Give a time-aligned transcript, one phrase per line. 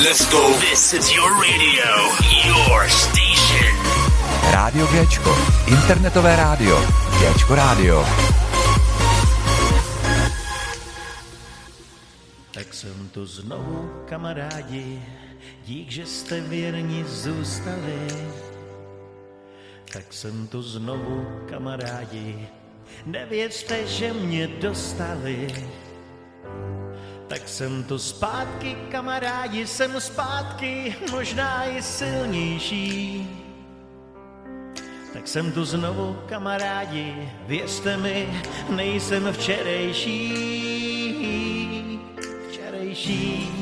[0.00, 0.40] Let's go.
[0.64, 1.84] This is your radio,
[2.48, 3.74] your station.
[4.48, 6.80] Rádio Géčko, internetové rádio.
[7.20, 8.06] Géčko rádio.
[12.50, 15.02] Tak jsem tu znovu, kamarádi,
[15.64, 18.08] dík, že jste věrni zůstali.
[19.92, 22.48] Tak jsem tu znovu, kamarádi,
[23.06, 25.48] nevěřte, že mě dostali.
[27.30, 33.28] Tak jsem tu zpátky, kamarádi, jsem zpátky, možná i silnější.
[35.12, 40.30] Tak jsem tu znovu, kamarádi, věřte mi, nejsem včerejší,
[42.48, 43.59] včerejší.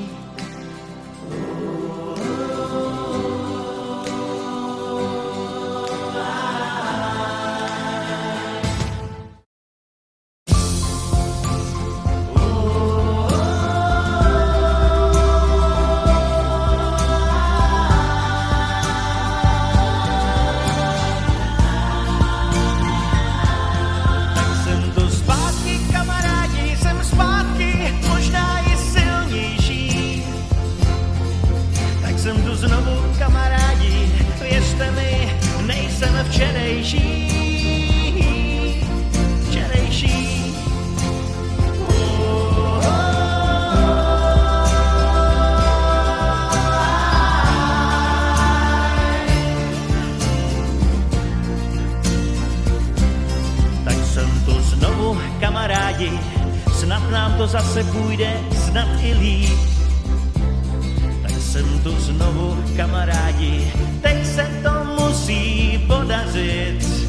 [61.59, 67.09] Jsem tu znovu, kamarádi, teď se to musí podařit.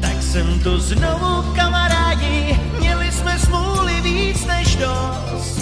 [0.00, 5.60] Tak jsem tu znovu, kamarádi, měli jsme smůly víc než dost.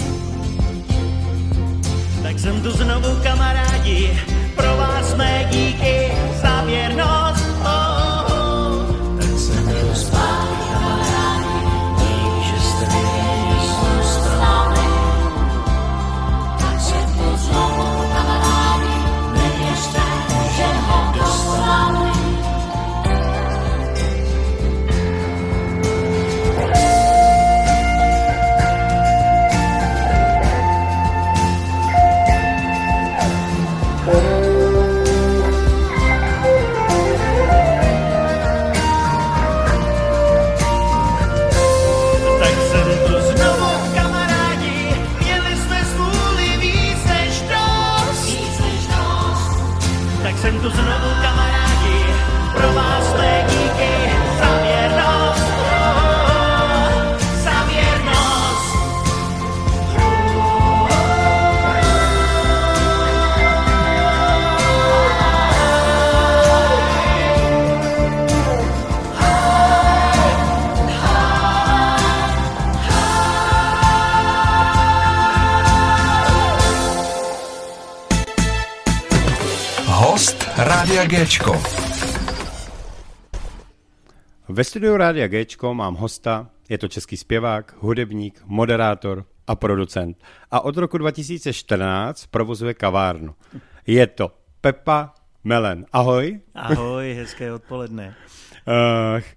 [2.23, 4.19] Tak jsem tu znovu, kamarádi,
[4.55, 6.11] pro vás mé díky
[6.41, 7.24] za věrnost.
[81.07, 81.61] Géčko.
[84.49, 90.17] Ve studiu Rádia Géčko mám hosta, je to český zpěvák, hudebník, moderátor a producent.
[90.51, 93.35] A od roku 2014 provozuje kavárnu.
[93.87, 95.85] Je to Pepa Melen.
[95.93, 96.39] Ahoj.
[96.55, 98.15] Ahoj, hezké odpoledne.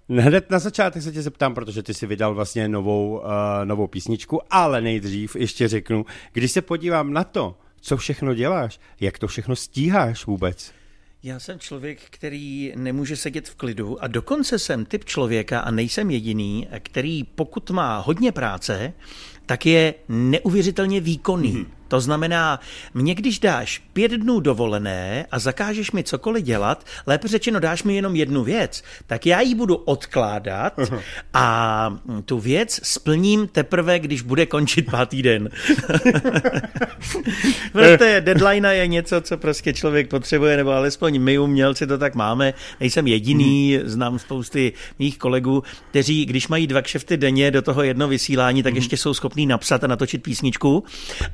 [0.08, 3.24] Uh, hned na začátek se tě zeptám, protože ty si vydal vlastně novou, uh,
[3.64, 9.18] novou písničku, ale nejdřív ještě řeknu, když se podívám na to, co všechno děláš, jak
[9.18, 10.77] to všechno stíháš vůbec?
[11.22, 16.10] Já jsem člověk, který nemůže sedět v klidu a dokonce jsem typ člověka a nejsem
[16.10, 18.92] jediný, který pokud má hodně práce,
[19.48, 21.52] tak je neuvěřitelně výkonný.
[21.52, 21.66] Hmm.
[21.88, 22.60] To znamená,
[22.94, 27.96] mě když dáš pět dnů dovolené a zakážeš mi cokoliv dělat, lépe řečeno dáš mi
[27.96, 30.72] jenom jednu věc, tak já ji budu odkládat
[31.34, 35.48] a tu věc splním teprve, když bude končit pátý den.
[37.72, 42.54] Prostě deadline je něco, co prostě člověk potřebuje, nebo alespoň my umělci to tak máme.
[42.80, 48.08] Nejsem jediný, znám spousty mých kolegů, kteří, když mají dva kšefty denně do toho jedno
[48.08, 50.84] vysílání, tak ještě jsou schopní napsat a natočit písničku,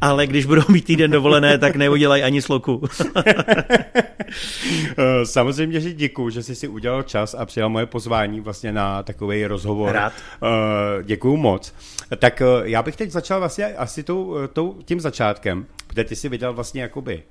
[0.00, 2.82] ale když budou mít týden dovolené, tak neudělají ani sloku.
[4.98, 9.02] Eh, Samozřejmě, že děkuju, že jsi si udělal čas a přijal moje pozvání vlastně na
[9.02, 9.92] takový rozhovor.
[9.92, 10.12] Rád.
[10.42, 11.74] Eh, Děkuju moc.
[12.18, 16.28] Tak eh, já bych teď začal vlastně asi tou, tou, tím začátkem, kde ty si
[16.28, 17.22] vydal vlastně jakoby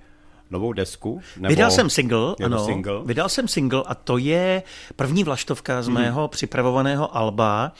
[0.51, 1.21] novou desku?
[1.37, 1.49] Nebo...
[1.49, 2.65] Vydal jsem single, ano.
[2.65, 3.01] single?
[3.05, 4.63] Vydal jsem single a to je
[4.95, 7.71] první vlaštovka z mého připravovaného alba.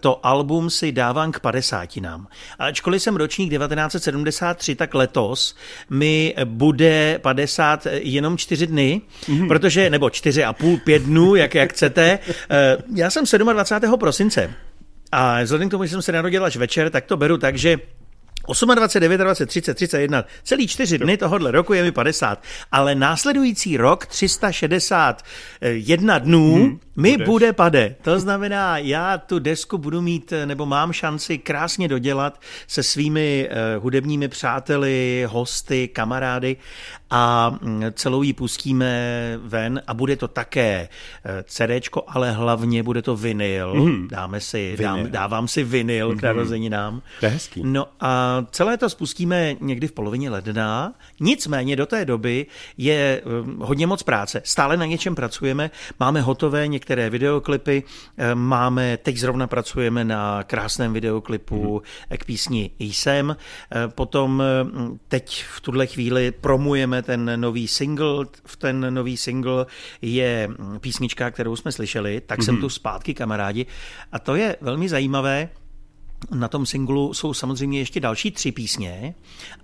[0.00, 2.26] To album si dávám k 50 nám.
[2.58, 5.56] A ačkoliv jsem ročník 1973, tak letos
[5.90, 9.00] mi bude 50 jenom čtyři dny,
[9.48, 12.18] protože, nebo čtyři a půl, pět dnů, jak, jak chcete.
[12.50, 13.98] Eh, Já jsem 27.
[13.98, 14.54] prosince
[15.12, 17.76] a vzhledem k tomu, že jsem se narodil až večer, tak to beru tak, že
[18.46, 22.42] 28, 29, 30, 31, celý čtyři dny tohohle roku je mi 50,
[22.72, 27.26] ale následující rok 361 dnů hmm, mi budeš.
[27.28, 27.94] bude pade.
[28.02, 33.48] To znamená, já tu desku budu mít, eh, nebo mám šanci krásně dodělat se svými
[33.50, 36.56] eh, hudebními přáteli, hosty, kamarády
[37.10, 38.94] a mm, celou ji pustíme
[39.42, 40.88] ven a bude to také
[41.24, 43.74] eh, CDčko, ale hlavně bude to vinyl.
[44.10, 45.10] Dáme si, dám, Vinyl.
[45.10, 47.02] dávám si vinyl k narozeninám.
[47.20, 47.60] To je hezký.
[47.64, 50.94] No a celé to spustíme někdy v polovině ledna.
[51.20, 52.46] Nicméně do té doby
[52.76, 54.42] je um, hodně moc práce.
[54.44, 55.70] Stále na něčem pracujeme.
[56.00, 57.82] Máme hotové některé videoklipy.
[58.16, 62.16] eh, Máme, teď zrovna pracujeme na krásném videoklipu mm-hmm.
[62.18, 63.36] k písni Jsem.
[63.72, 64.70] Eh, Potom eh,
[65.08, 68.26] teď v tuhle chvíli promujeme ten nový single.
[68.46, 69.66] V ten nový single
[70.02, 72.20] je mm, písnička, kterou jsme slyšeli.
[72.20, 73.66] Tak jsem tu zpátky, kamarádi.
[74.12, 75.48] A to je velmi zajímavé.
[76.34, 79.14] Na tom singlu jsou samozřejmě ještě další tři písně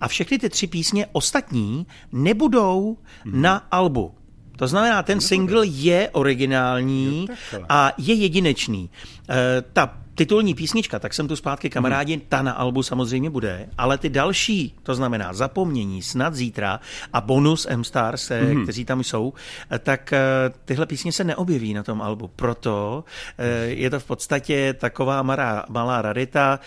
[0.01, 4.13] a všechny ty tři písně ostatní nebudou na albu.
[4.57, 7.27] To znamená, ten single je originální
[7.69, 8.89] a je jedinečný.
[9.29, 13.97] Eh, Ta titulní písnička, tak jsem tu zpátky kamarádi, ta na albu samozřejmě bude, ale
[13.97, 16.79] ty další, to znamená Zapomnění, Snad zítra
[17.13, 19.33] a bonus M-Stars, eh, kteří tam jsou,
[19.71, 20.19] eh, tak eh,
[20.65, 22.27] tyhle písně se neobjeví na tom albu.
[22.35, 23.03] Proto
[23.37, 26.59] eh, je to v podstatě taková malá, malá rarita.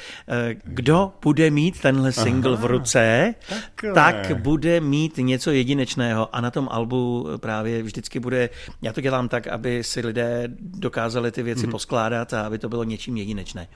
[0.64, 3.92] Kdo bude mít tenhle single v ruce, takhle.
[3.94, 8.50] tak bude mít něco jedinečného a na tom albu právě vždycky bude,
[8.82, 11.70] já to dělám tak, aby si lidé dokázali ty věci mm-hmm.
[11.70, 13.68] poskládat a aby to bylo něčím jedinečné.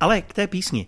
[0.00, 0.86] Ale k té písni.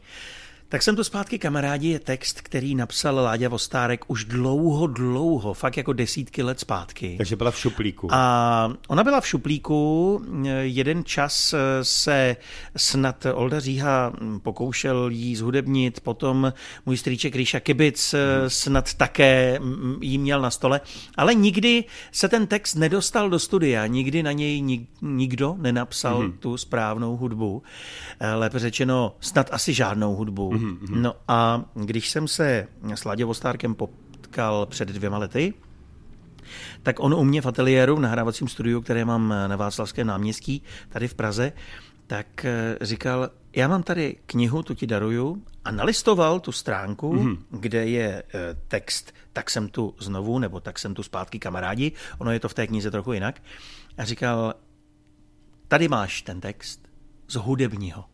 [0.68, 5.76] Tak jsem tu zpátky kamarádi je text, který napsal Láďa Vostárek už dlouho, dlouho, fakt
[5.76, 7.14] jako desítky let zpátky.
[7.16, 8.08] Takže byla v šuplíku.
[8.10, 10.22] A ona byla v šuplíku,
[10.62, 12.36] jeden čas se
[12.76, 16.52] snad Olda Říha pokoušel jí zhudebnit, potom
[16.86, 18.14] můj strýček Ríša Kibic
[18.48, 19.60] snad také
[20.00, 20.80] jí měl na stole,
[21.16, 26.38] ale nikdy se ten text nedostal do studia, nikdy na něj nik- nikdo nenapsal mm-hmm.
[26.38, 27.62] tu správnou hudbu,
[28.20, 30.55] Eh, lépe řečeno snad asi žádnou hudbu.
[30.58, 31.00] Mm-hmm.
[31.00, 35.54] No a když jsem se s Vostárkem potkal před dvěma lety,
[36.82, 41.08] tak on u mě v ateliéru, v nahrávacím studiu, které mám na Václavském náměstí, tady
[41.08, 41.52] v Praze,
[42.06, 47.38] tak eh, říkal, já mám tady knihu, tu ti daruju, a nalistoval tu stránku, mm-hmm.
[47.50, 52.32] kde je eh, text, tak jsem tu znovu, nebo tak jsem tu zpátky kamarádi, ono
[52.32, 53.42] je to v té knize trochu jinak,
[53.98, 54.54] a říkal,
[55.68, 56.88] tady máš ten text,
[57.28, 58.04] z hudebního.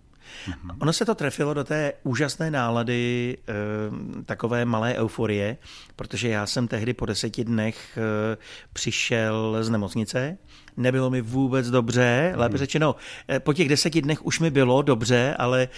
[0.48, 0.76] Mm-hmm.
[0.78, 5.56] Ono se to trefilo do té úžasné nálady, e, takové malé euforie,
[5.96, 8.36] protože já jsem tehdy po deseti dnech e,
[8.72, 10.38] přišel z nemocnice,
[10.76, 12.96] nebylo mi vůbec dobře, lépe řečeno,
[13.30, 15.68] e, po těch deseti dnech už mi bylo dobře, ale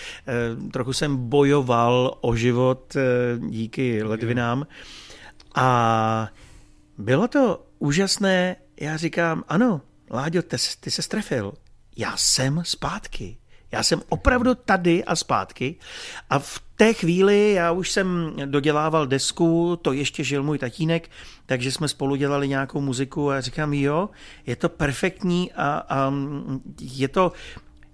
[0.73, 2.97] trochu jsem bojoval o život
[3.49, 4.67] díky ledvinám.
[5.55, 6.29] A
[6.99, 9.81] bylo to úžasné, já říkám, ano,
[10.11, 11.53] Láďo, ty, ty se strefil,
[11.97, 13.37] já jsem zpátky.
[13.75, 15.77] Já jsem opravdu tady a zpátky.
[16.31, 21.11] A v té chvíli já už jsem dodělával desku, to ještě žil můj tatínek,
[21.47, 24.09] takže jsme spolu dělali nějakou muziku a říkám, jo,
[24.47, 26.13] je to perfektní a, a
[26.81, 27.33] je to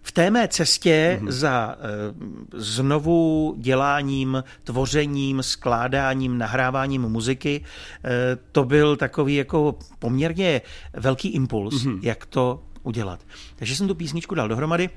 [0.03, 1.31] v té mé cestě mm-hmm.
[1.31, 8.11] za uh, znovu děláním, tvořením, skládáním, nahráváním muziky, uh,
[8.53, 10.63] to byl takový jako poměrně
[10.93, 11.99] velký impuls, mm-hmm.
[12.03, 13.21] jak to udělat.
[13.57, 14.91] Takže jsem tu písničku dal dohromady.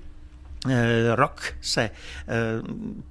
[1.15, 1.89] Rok se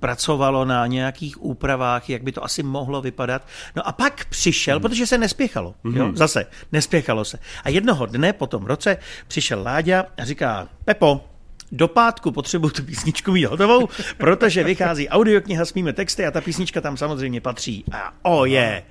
[0.00, 3.46] pracovalo na nějakých úpravách, jak by to asi mohlo vypadat.
[3.76, 4.82] No a pak přišel, hmm.
[4.82, 5.74] protože se nespěchalo.
[5.84, 5.96] Hmm.
[5.96, 6.12] Jo?
[6.14, 7.38] Zase, nespěchalo se.
[7.64, 8.96] A jednoho dne po tom roce
[9.28, 11.24] přišel Láďa a říká, Pepo,
[11.72, 16.40] do pátku potřebuji tu písničku mít hotovou, protože vychází audiokniha s mými texty a ta
[16.40, 17.84] písnička tam samozřejmě patří.
[17.92, 18.52] A o je.
[18.52, 18.82] Yeah.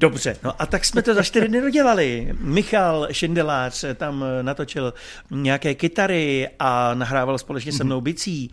[0.00, 2.34] Dobře, no a tak jsme to za čtyři dny dodělali.
[2.40, 4.94] Michal Šindelář tam natočil
[5.30, 8.50] nějaké kytary a nahrával společně se mnou bicí.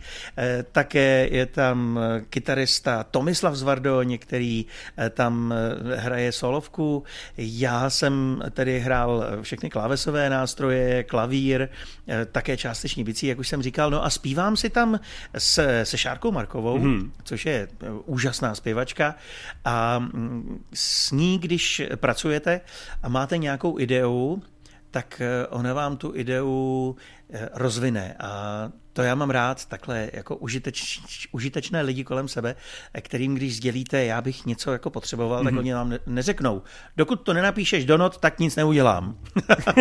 [0.72, 2.00] Také je tam
[2.30, 4.66] kytarista Tomislav Zvardoň, který
[5.10, 5.54] tam
[5.96, 7.04] hraje solovku.
[7.36, 11.68] Já jsem tedy hrál všechny klávesové nástroje, klavír,
[12.32, 13.90] také částečně bicí, jak už jsem říkal.
[13.90, 15.00] No a zpívám si tam
[15.38, 17.12] se, se Šárkou Markovou, mm.
[17.24, 17.68] což je
[18.04, 19.14] úžasná zpěvačka
[19.64, 20.08] a
[20.74, 22.60] s ní když pracujete
[23.02, 24.42] a máte nějakou ideu,
[24.90, 26.96] tak eh, ona vám tu ideu
[27.30, 31.00] eh, rozvine a to já mám rád, takhle jako užiteč,
[31.32, 32.56] užitečné lidi kolem sebe,
[33.00, 35.44] kterým když sdělíte, já bych něco jako potřeboval, mm-hmm.
[35.44, 36.62] tak oni vám neřeknou.
[36.96, 39.18] Dokud to nenapíšeš do not, tak nic neudělám.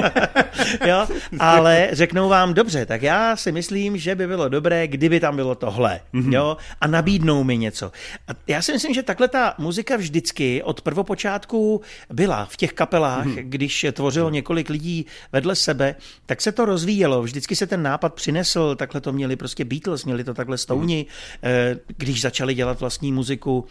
[0.87, 1.07] jo?
[1.39, 5.55] Ale řeknou vám, dobře, tak já si myslím, že by bylo dobré, kdyby tam bylo
[5.55, 5.99] tohle.
[6.13, 6.33] Mm-hmm.
[6.33, 6.57] Jo?
[6.81, 7.91] A nabídnou mi něco.
[8.27, 13.25] A já si myslím, že takhle ta muzika vždycky od prvopočátku byla v těch kapelách,
[13.25, 13.43] mm-hmm.
[13.43, 15.95] když tvořilo několik lidí vedle sebe,
[16.25, 17.21] tak se to rozvíjelo.
[17.21, 21.05] Vždycky se ten nápad přinesl, takhle to měli prostě Beatles, měli to takhle Stouni,
[21.41, 21.79] hmm.
[21.97, 23.65] když začali dělat vlastní muziku.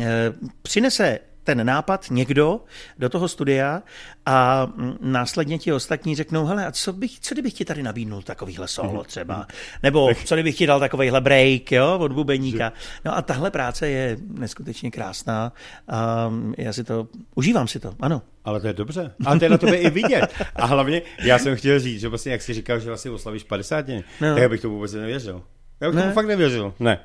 [0.00, 2.60] Eh, přinese ten nápad někdo
[2.98, 3.82] do toho studia
[4.26, 4.66] a
[5.00, 8.92] následně ti ostatní řeknou, hele, a co, bych, co kdybych ti tady nabídnul takovýhle solo
[8.92, 9.04] mhm.
[9.04, 9.46] třeba?
[9.82, 12.72] Nebo co kdybych ti dal takovýhle break jo, od bubeníka?
[13.04, 15.52] No a tahle práce je neskutečně krásná
[15.88, 18.22] a já si to, užívám si to, ano.
[18.44, 19.14] Ale to je dobře.
[19.26, 20.34] A to je na tobě i vidět.
[20.56, 23.88] A hlavně, já jsem chtěl říct, že vlastně, jak jsi říkal, že vlastně oslavíš 50,
[23.88, 24.02] no.
[24.20, 25.42] tak já bych to vůbec nevěřil.
[25.80, 26.02] Já bych ne.
[26.02, 26.74] tomu fakt nevěřil.
[26.80, 26.98] Ne.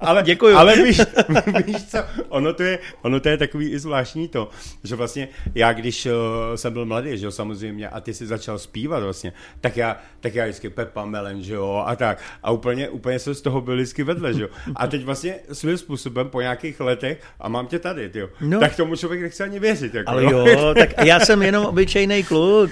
[0.00, 0.56] Ale, Děkuju.
[0.56, 1.00] Ale víš,
[1.66, 1.98] víš co,
[2.28, 4.48] ono to, je, ono to je takový i zvláštní to,
[4.84, 6.12] že vlastně já, když uh,
[6.54, 10.34] jsem byl mladý, že jo, samozřejmě, a ty si začal zpívat vlastně, tak já, tak
[10.34, 12.18] já vždycky Pepa Melen, že jo, a tak.
[12.42, 14.48] A úplně, úplně jsem z toho byl vždycky vedle, že jo.
[14.76, 18.28] A teď vlastně svým způsobem po nějakých letech a mám tě tady, jo.
[18.40, 18.60] No.
[18.60, 19.94] Tak tomu člověk nechce ani věřit.
[19.94, 22.70] Jako, ale jo, tak já jsem jenom obyčejný kluk.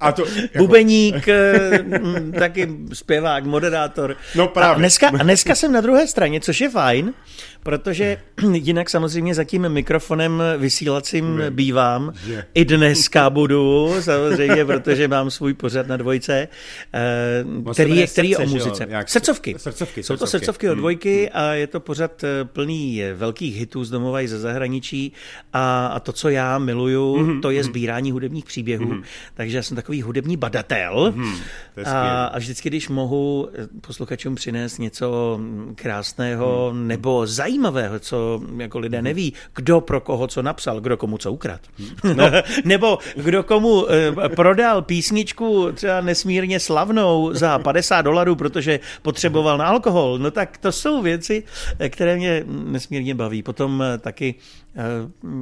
[0.00, 0.58] A to, jako...
[0.58, 1.84] Bubeník, eh,
[2.38, 4.16] taky zpěvák, moderátor.
[4.34, 4.74] No právě.
[4.74, 7.14] A dneska, a dneska jsem jsem na druhé straně, což je fajn,
[7.62, 8.16] protože
[8.52, 12.12] jinak samozřejmě za tím mikrofonem vysílacím bývám.
[12.54, 16.48] I dneska budu, samozřejmě, protože mám svůj pořad na dvojce,
[16.94, 18.86] eh, který je, který je o muzice.
[19.06, 19.54] Srdcovky.
[19.58, 20.02] srdcovky.
[20.02, 21.42] Jsou to srdcovky od hmm, dvojky hmm.
[21.44, 25.12] a je to pořad eh, plný velkých hitů z domova i ze zahraničí
[25.52, 27.40] a, a to, co já miluju, mm-hmm.
[27.40, 28.84] to je sbírání hudebních příběhů.
[28.84, 29.02] Mm-hmm.
[29.34, 31.40] Takže já jsem takový hudební badatel mm-hmm.
[31.84, 35.40] a, a vždycky, když mohu eh, posluchačům přinést něco
[35.74, 36.86] krásného mm-hmm.
[36.86, 39.04] nebo zajímavého, zajímavého, co jako lidé mhm.
[39.04, 41.60] neví, kdo pro koho co napsal, kdo komu co ukrad.
[42.14, 42.24] No.
[42.64, 49.66] Nebo kdo komu eh, prodal písničku třeba nesmírně slavnou za 50 dolarů, protože potřeboval na
[49.66, 50.18] alkohol.
[50.18, 51.42] No tak to jsou věci,
[51.78, 53.42] eh, které mě nesmírně baví.
[53.42, 54.34] Potom eh, taky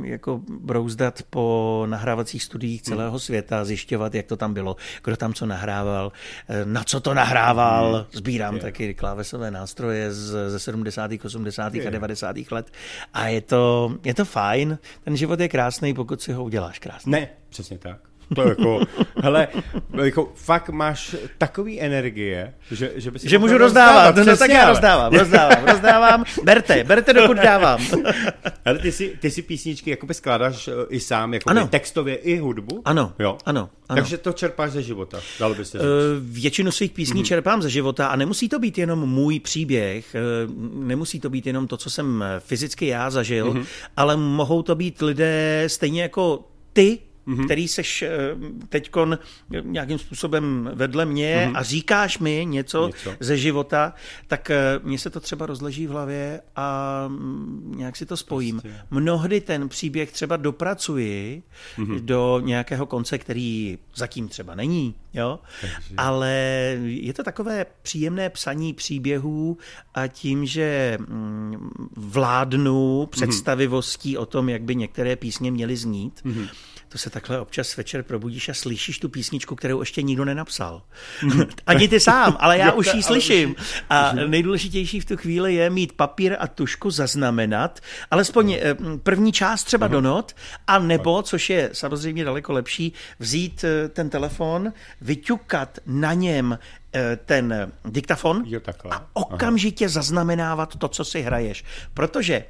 [0.03, 3.19] jako brouzdat po nahrávacích studiích celého hmm.
[3.19, 6.13] světa, zjišťovat, jak to tam bylo, kdo tam co nahrával,
[6.49, 7.95] eh, na co to nahrával.
[7.95, 8.05] Hmm.
[8.13, 8.63] Sbírám yeah.
[8.63, 11.75] taky klávesové nástroje z, ze 70., 80.
[11.75, 11.87] Yeah.
[11.87, 12.37] a 90.
[12.51, 12.71] let.
[13.15, 14.79] A je to, je to fajn.
[15.05, 17.13] Ten život je krásný, pokud si ho uděláš krásný.
[17.13, 18.08] Ne, přesně tak.
[18.35, 18.81] To jako,
[19.23, 19.49] hele,
[20.03, 24.51] jako fakt máš takový energie, že, že by si Že můžu rozdávat, rozdávat no, tak
[24.51, 27.81] já rozdávám, rozdávám, rozdávám, berte, berte dokud dávám.
[28.65, 31.69] Ale ty si, ty si písničky jakoby skládáš eh, i sám, jako ano.
[31.69, 32.83] textově i hudbu?
[32.85, 33.39] Ano, jo.
[33.45, 33.97] ano, ano.
[33.97, 35.87] Takže to čerpáš ze života, dalo by se říct.
[35.87, 35.89] Uh,
[36.21, 37.27] většinu svých písní mm-hmm.
[37.27, 40.17] čerpám ze života a nemusí to být jenom můj příběh,
[40.47, 43.65] uh, nemusí to být jenom to, co jsem fyzicky já zažil, mm-hmm.
[43.97, 47.45] ale mohou to být lidé stejně jako ty, mm-hmm.
[47.45, 48.11] který seš eh,
[48.69, 49.19] teďkon
[49.63, 51.59] nějakým způsobem vedle mě mm-hmm.
[51.59, 53.95] a říkáš mi něco, něco ze života,
[54.27, 58.61] tak eh, mně se to třeba rozleží v hlavě a mm, nějak si to spojím.
[58.61, 58.81] Prostě.
[58.91, 61.43] Mnohdy ten příběh třeba dopracuji
[61.79, 62.01] mm-hmm.
[62.01, 65.39] do nějakého konce, který zatím třeba není, jo?
[65.97, 66.33] ale
[66.85, 69.59] je to takové příjemné psaní příběhů
[69.95, 73.09] a tím, že mm, vládnu mhm.
[73.11, 74.21] představivostí mm-hmm.
[74.21, 76.49] o tom, jak by některé písně měly znít, mm-hmm
[76.89, 80.83] to se takhle občas večer probudíš a slyšíš tu písničku, kterou ještě nikdo nenapsal.
[81.23, 81.45] Mhm.
[81.67, 83.55] Ani ty sám, ale já už ji slyším.
[83.91, 87.81] A nejdůležitější v tu chvíli je mít papír a tušku zaznamenat,
[88.11, 90.33] alespoň eh, první část třeba do not,
[90.67, 96.59] a nebo, což je samozřejmě daleko lepší, vzít eh, ten telefon, vyťukat na něm
[96.95, 99.93] eh, ten diktafon jo, a okamžitě Aha.
[99.93, 101.65] zaznamenávat to, co si hraješ.
[101.95, 102.45] Protože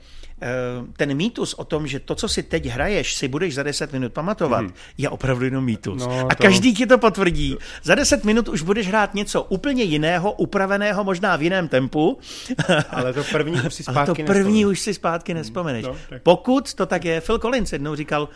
[0.96, 4.12] ten mýtus o tom, že to, co si teď hraješ, si budeš za 10 minut
[4.12, 4.72] pamatovat, hmm.
[4.98, 6.06] je opravdu jenom mýtus.
[6.06, 6.42] No, a to...
[6.42, 7.56] každý ti to potvrdí.
[7.82, 12.18] Za 10 minut už budeš hrát něco úplně jiného, upraveného možná v jiném tempu.
[12.90, 14.64] Ale to první už si zpátky Ale to první nespomeneš.
[14.64, 15.84] už si zpátky nespomeneš.
[15.84, 16.22] No, tak.
[16.22, 18.28] Pokud to tak je, Phil Collins jednou říkal,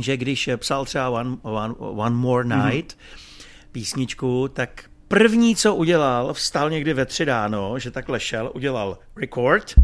[0.00, 3.26] že když psal třeba One, one, one More Night, hmm
[3.76, 9.74] písničku, tak První, co udělal, vstal někdy ve tři ráno, že takhle šel, udělal record,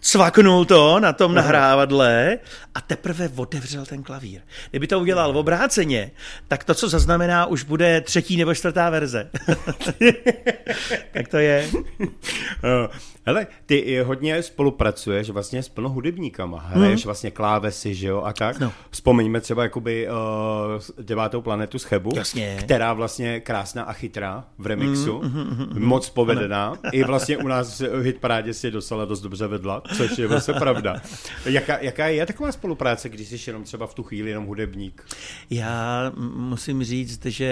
[0.00, 2.38] cvaknul to na tom nahrávadle
[2.74, 4.40] a teprve otevřel ten klavír.
[4.70, 6.10] Kdyby to udělal v obráceně,
[6.48, 9.30] tak to, co zaznamená, už bude třetí nebo čtvrtá verze.
[11.12, 11.70] tak to je.
[13.26, 17.08] Hele, ty hodně spolupracuješ vlastně s plno hudebníkama, hraješ hmm.
[17.08, 18.60] vlastně klávesy, že jo, a tak.
[18.60, 18.72] No.
[18.90, 22.56] Vzpomeňme třeba jakoby uh, devátou planetu z Chebu, Jasně.
[22.60, 26.66] která vlastně krásná a chytrá v remixu, mm, mm, mm, moc povedená.
[26.66, 26.78] Ano.
[26.92, 30.54] I vlastně u nás v hitparádě si je dostala dost dobře vedla, což je vlastně
[30.54, 30.96] pravda.
[31.44, 35.04] Jaká, jaká je taková spolupráce, když jsi jenom třeba v tu chvíli jenom hudebník?
[35.50, 37.50] Já musím říct, že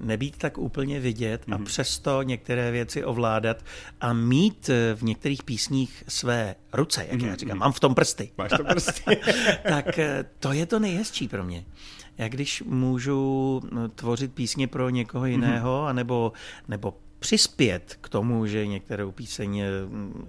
[0.00, 1.54] nebýt tak úplně vidět mm.
[1.54, 3.64] a přesto některé věci ovládat
[4.00, 7.28] a mít v některých písních své ruce, jak mm.
[7.28, 8.30] já říkám, mám v tom prsty.
[8.38, 9.16] Máš to prsty.
[9.68, 11.64] tak eh, to je to nejhezčí pro mě.
[12.18, 13.62] Já když můžu
[13.94, 15.88] tvořit písně pro někoho jiného, mm-hmm.
[15.88, 16.32] anebo,
[16.68, 19.68] nebo přispět k tomu, že některou píseň eh,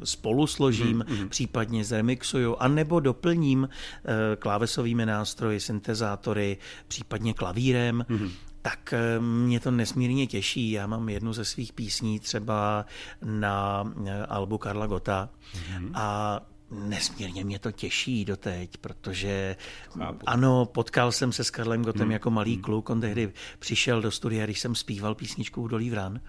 [0.04, 1.30] spolu složím, mm-hmm.
[1.30, 8.32] případně zremixuju, anebo doplním eh, klávesovými nástroji, syntezátory, případně klavírem, mm-hmm
[8.66, 10.72] tak eh, mě to nesmírně těší.
[10.72, 12.86] Já mám jednu ze svých písní třeba
[13.24, 13.94] na
[14.30, 15.92] albu Karla Gota mm-hmm.
[15.94, 16.40] a
[16.76, 19.56] Nesmírně mě to těší doteď, protože
[19.98, 20.30] Chápu.
[20.30, 22.12] ano, potkal jsem se s Karlem Gotem hmm.
[22.12, 22.62] jako malý hmm.
[22.62, 26.22] kluk, on tehdy přišel do studia, když jsem zpíval písničku Udolí vran.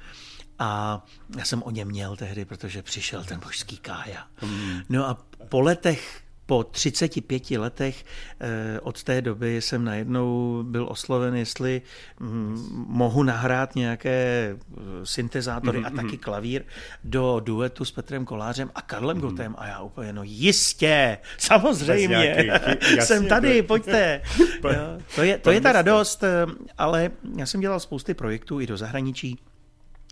[0.59, 1.05] A
[1.39, 4.27] já jsem o něm měl tehdy, protože přišel ten božský Kája.
[4.37, 4.81] Hmm.
[4.89, 8.05] No a po letech po 35 letech
[8.41, 11.83] eh, od té doby jsem najednou byl osloven, jestli
[12.21, 14.11] hm, mohu nahrát nějaké
[14.51, 15.87] eh, syntezátory mm-hmm.
[15.87, 16.63] a taky klavír
[17.05, 19.21] do duetu s Petrem Kolářem a Karlem mm-hmm.
[19.21, 19.55] Gotem.
[19.59, 22.45] A já úplně, no jistě, samozřejmě,
[22.81, 24.23] jasně, jsem tady, pojďte.
[24.65, 26.47] jo, to je, to je ta radost, eh,
[26.79, 29.39] ale já jsem dělal spousty projektů i do zahraničí.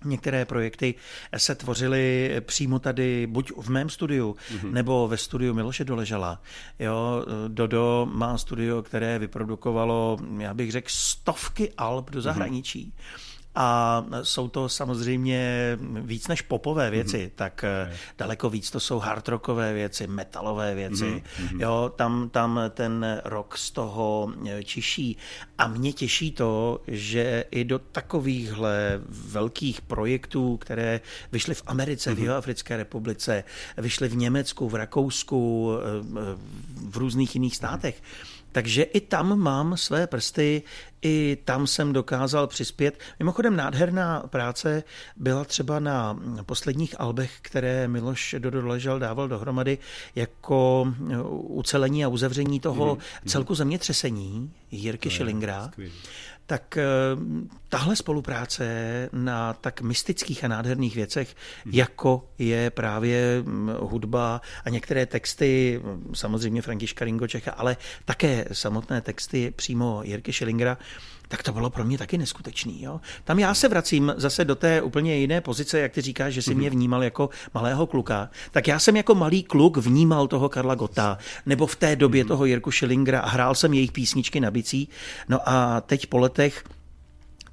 [0.04, 0.94] Některé projekty
[1.36, 4.72] se tvořily přímo tady, buď v mém studiu, mm-hmm.
[4.72, 6.42] nebo ve studiu Miloše Doležala.
[6.78, 12.24] Jo, Dodo má studio, které vyprodukovalo, já bych řekl, stovky alb do mhm.
[12.24, 12.92] zahraničí.
[12.96, 17.32] Mm-hmm a jsou to samozřejmě víc než popové věci, mm-hmm.
[17.34, 21.04] tak mm daleko víc to jsou hardrockové věci, metalové věci.
[21.04, 21.60] Mm-hmm.
[21.60, 25.16] Jo, tam, tam ten rock z toho eh, čiší.
[25.58, 31.00] A mě těší to, že i do takovýchhle velkých projektů, které
[31.32, 32.14] vyšly v Americe, mm-hmm.
[32.14, 32.22] v mhm.
[32.22, 33.44] Jihoafrické republice,
[33.76, 35.84] vyšly v Německu, v Rakousku, eh,
[36.88, 40.62] v různých jiných státech, mm-hmm takže i tam mám své prsty,
[41.02, 42.98] i tam jsem dokázal přispět.
[43.18, 44.82] Mimochodem nádherná práce
[45.16, 49.78] byla třeba na posledních albech, které Miloš Dodoležel dával dohromady
[50.14, 50.88] jako
[51.30, 53.28] ucelení a uzavření toho mm-hmm.
[53.28, 55.70] celku zemětřesení Jirky Schillingra.
[56.46, 56.82] Tak eh,
[57.68, 58.64] tahle spolupráce
[59.12, 61.74] na tak mystických a nádherných věcech, hmm.
[61.74, 65.80] jako je právě hm, hudba a některé texty,
[66.12, 70.78] samozřejmě Františka Ringočecha, ale také samotné texty přímo Jirky Schillingera,
[71.28, 72.82] tak to bylo pro mě taky neskutečný.
[72.82, 73.00] Jo?
[73.24, 76.54] Tam já se vracím zase do té úplně jiné pozice, jak ty říkáš, že jsi
[76.54, 76.76] mě mhm.
[76.76, 78.30] vnímal jako malého kluka.
[78.50, 82.28] Tak já jsem jako malý kluk vnímal toho Karla Gota, nebo v té době mhm.
[82.28, 84.88] toho Jirku Schillingera a hrál jsem jejich písničky na bicí.
[85.28, 86.64] No a teď po letech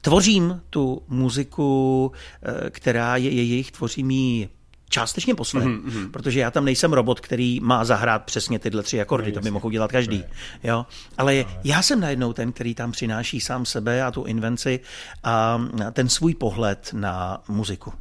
[0.02, 2.12] tvořím tu muziku,
[2.44, 4.50] eh, která je jejich, tvořím ji
[4.92, 6.12] částečně po svém, mm-hmm.
[6.12, 9.52] protože já tam nejsem robot, který má zahrát přesně tyhle tři akordy, no, to by
[9.52, 10.24] mohl dělat každý.
[10.64, 10.86] Jo?
[11.18, 14.80] Ale já jsem najednou ten, který tam přináší sám sebe a tu invenci
[15.24, 15.62] a
[15.94, 17.94] ten svůj pohled na muziku.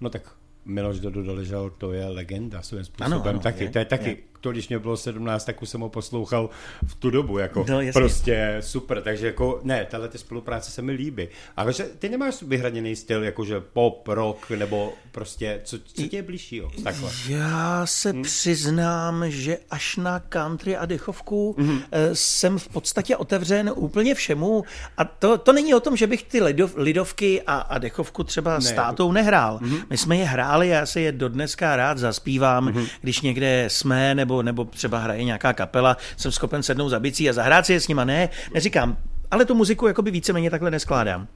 [0.00, 0.22] No tak
[0.64, 3.64] Miloš Dodo doležel, to je legenda svým způsobem ano, ano, taky.
[3.64, 6.50] Je, to je taky je to, když mě bylo 17, tak už jsem ho poslouchal
[6.86, 10.92] v tu dobu, jako no, prostě super, takže jako, ne, tahle ty spolupráce se mi
[10.92, 11.28] líbí.
[11.56, 16.22] A že ty nemáš vyhraněný styl, jakože pop, rock, nebo prostě, co, co tě je
[16.22, 17.10] blížší, jo, takhle?
[17.28, 18.22] Já se hmm?
[18.22, 21.80] přiznám, že až na country a dechovku hmm.
[22.12, 24.64] jsem v podstatě otevřen úplně všemu
[24.96, 28.54] a to, to není o tom, že bych ty lidov, lidovky a, a dechovku třeba
[28.54, 29.58] ne, s tátou nehrál.
[29.62, 29.78] Hmm.
[29.90, 32.86] My jsme je hráli, já se je dodneska rád zaspívám, hmm.
[33.00, 37.30] když někde jsme, nebo nebo, nebo třeba hraje nějaká kapela, jsem schopen sednout za bicí
[37.30, 38.04] a zahrát si je s nima.
[38.04, 38.96] Ne, neříkám,
[39.30, 41.26] ale tu muziku jakoby víceméně takhle neskládám.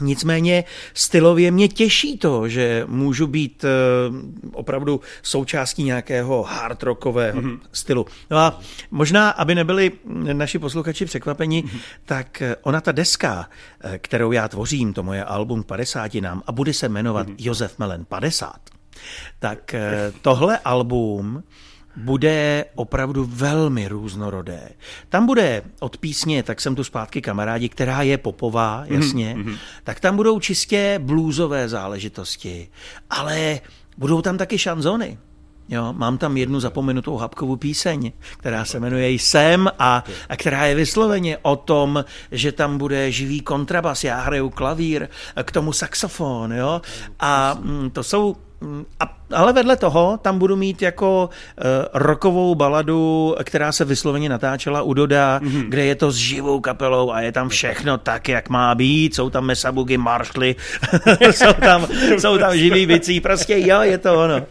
[0.00, 4.16] Nicméně stylově mě těší to, že můžu být uh,
[4.52, 7.58] opravdu součástí nějakého hard rockového mm-hmm.
[7.72, 8.06] stylu.
[8.30, 9.92] No a možná, aby nebyli
[10.32, 11.80] naši posluchači překvapeni, mm-hmm.
[12.04, 13.48] tak ona ta deska,
[13.80, 17.36] eh, kterou já tvořím, to moje album 50 nám, a bude se jmenovat mm-hmm.
[17.38, 18.52] Josef Melen 50,
[19.38, 19.74] tak
[20.22, 21.42] tohle album
[21.96, 24.68] bude opravdu velmi různorodé.
[25.08, 29.56] Tam bude od písně Tak jsem tu zpátky kamarádi, která je popová, jasně, mm-hmm.
[29.84, 32.68] tak tam budou čistě blůzové záležitosti,
[33.10, 33.60] ale
[33.98, 35.18] budou tam taky šanzony.
[35.68, 40.74] Jo, mám tam jednu zapomenutou hapkovou píseň, která se jmenuje Jsem a, a která je
[40.74, 45.08] vysloveně o tom, že tam bude živý kontrabas, já hraju klavír,
[45.42, 46.82] k tomu saxofon, jo.
[47.20, 48.36] A mm, to jsou
[49.00, 54.82] a, ale vedle toho tam budu mít jako uh, rokovou baladu, která se vysloveně natáčela
[54.82, 55.68] u Doda, mm-hmm.
[55.68, 59.14] kde je to s živou kapelou a je tam všechno tak, jak má být.
[59.14, 60.56] Jsou tam mesabugy, maršly,
[61.30, 61.86] jsou, tam,
[62.18, 64.34] jsou tam živý bicí, prostě jo, je to ono.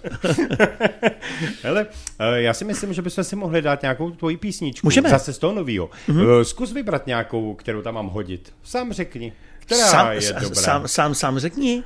[1.63, 1.85] Hele,
[2.19, 4.87] eh, já si myslím, že bychom si mohli dát nějakou tvoji písničku.
[4.87, 5.09] Můžeme.
[5.09, 5.89] Zase z toho novýho.
[6.09, 6.41] Mm-hmm.
[6.41, 8.53] Zkus vybrat nějakou, kterou tam mám hodit.
[8.63, 9.33] Sám řekni.
[9.65, 10.61] Která sám, je dobrá?
[10.61, 11.83] Sám, sám, sám řekni.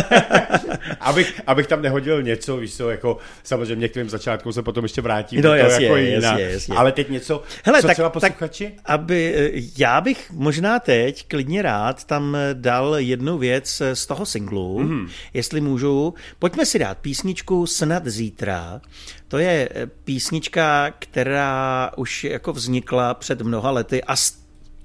[1.00, 5.00] abych, abych tam nehodil něco, víš co, jako samozřejmě k tvým začátku se potom ještě
[5.00, 5.40] vrátím.
[5.42, 6.38] No, to jasně, jako jasně, jiná.
[6.38, 6.76] jasně.
[6.76, 8.72] Ale teď něco, Hele, co tak, třeba posluchači?
[8.76, 14.26] Tak, aby, eh, já bych možná teď klidně rád tam dal jednu věc z toho
[14.26, 15.08] singlu, mm.
[15.34, 16.14] jestli můžu.
[16.38, 18.80] Pojďme si dát písničku Snad zítra.
[19.28, 24.16] To je eh, písnička, která už jako vznikla před mnoha lety a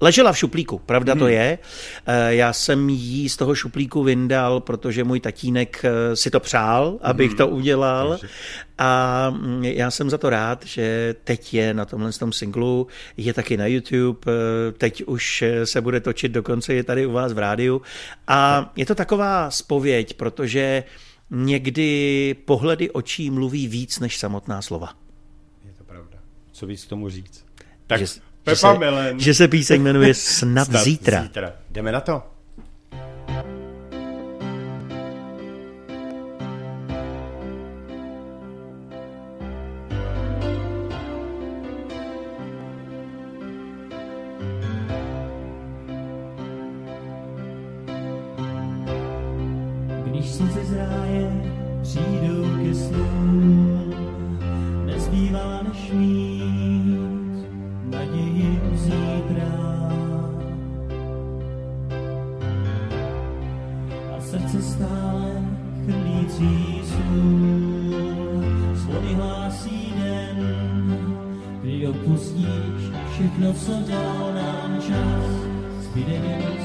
[0.00, 1.20] Ležela v šuplíku, pravda hmm.
[1.20, 1.58] to je.
[2.06, 6.98] Eh, já jsem jí z toho šuplíku vyndal, protože můj tatínek eh, si to přál,
[7.02, 7.36] abych hmm.
[7.36, 8.18] to udělal.
[8.78, 13.34] A mm, já jsem za to rád, že teď je na tomhle tom singlu, je
[13.34, 17.38] taky na YouTube, eh, teď už se bude točit, dokonce je tady u vás v
[17.38, 17.82] rádiu.
[18.28, 20.84] A je to taková spověď, protože
[21.30, 24.94] někdy pohledy očí mluví víc než samotná slova.
[25.64, 26.18] Je to pravda.
[26.52, 27.46] Co víc k tomu říct?
[27.86, 28.06] Tak že,
[28.44, 29.18] Pepa že Milen.
[29.18, 31.22] Se, že se píseň jmenuje Snad, Snad zítra.
[31.22, 31.52] zítra.
[31.70, 32.22] Jdeme na to.
[73.58, 75.24] Všechno, co dal nám čas,
[75.80, 76.57] zbyde jenom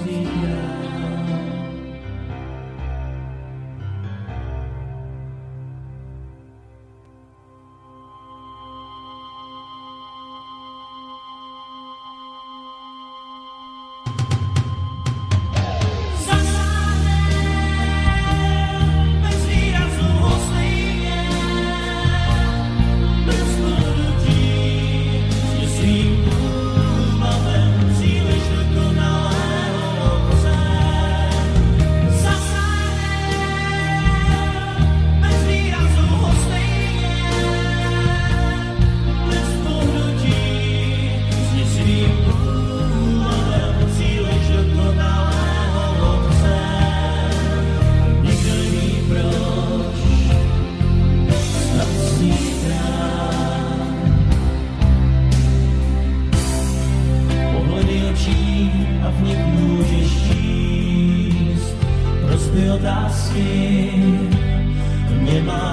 [65.34, 65.73] nemá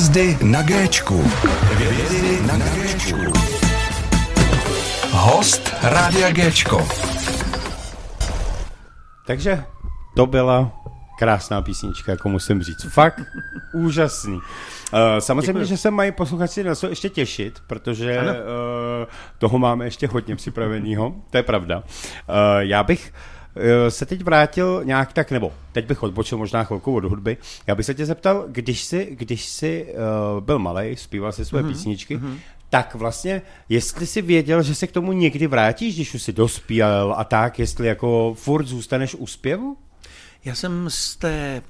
[0.00, 1.22] Hvězdy na Géčku.
[1.22, 3.16] Hvězdy na Géčku.
[5.10, 6.88] Host Rádia Géčko.
[9.26, 9.64] Takže
[10.16, 10.72] to byla
[11.18, 12.84] krásná písnička, jako musím říct.
[12.92, 13.20] Fakt
[13.74, 14.34] úžasný.
[14.34, 14.40] Uh,
[15.18, 15.64] samozřejmě, Děkuju.
[15.64, 18.26] že se mají posluchači na co ještě těšit, protože uh,
[19.38, 21.78] toho máme ještě hodně připraveného, to je pravda.
[21.78, 23.39] Uh, já bych uh,
[23.88, 27.36] se teď vrátil nějak tak, nebo teď bych odbočil možná chvilku od hudby.
[27.66, 29.86] Já bych se tě zeptal, když jsi, když jsi
[30.34, 31.68] uh, byl malý, zpíval si své mm-hmm.
[31.68, 32.20] písničky,
[32.70, 37.14] tak vlastně, jestli jsi věděl, že se k tomu někdy vrátíš, když už jsi dospěl
[37.16, 39.76] a tak, jestli jako furt zůstaneš u zpěvu?
[40.44, 41.62] Já jsem z té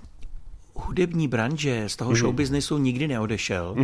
[0.75, 3.77] hudební branže, z toho show businessu nikdy neodešel.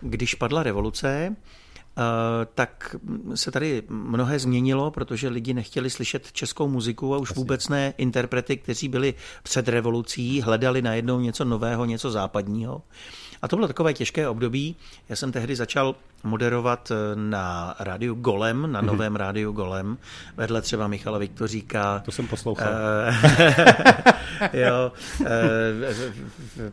[0.00, 1.57] Když padla revoluce, eh,
[2.54, 2.96] tak
[3.34, 8.56] se tady mnohé změnilo, protože lidi nechtěli slyšet českou muziku a už vůbec ne interprety,
[8.56, 12.82] kteří byli před revolucí, hledali najednou něco nového, něco západního.
[13.42, 14.76] A to bylo takové těžké období.
[15.08, 19.98] Já jsem tehdy začal moderovat eh, na rádiu Golem, na novém rádiu Golem,
[20.36, 22.02] vedle třeba Michala Viktoříka.
[22.04, 22.68] To jsem poslouchal.
[24.52, 24.92] Eh, jo,
[25.26, 26.72] eh,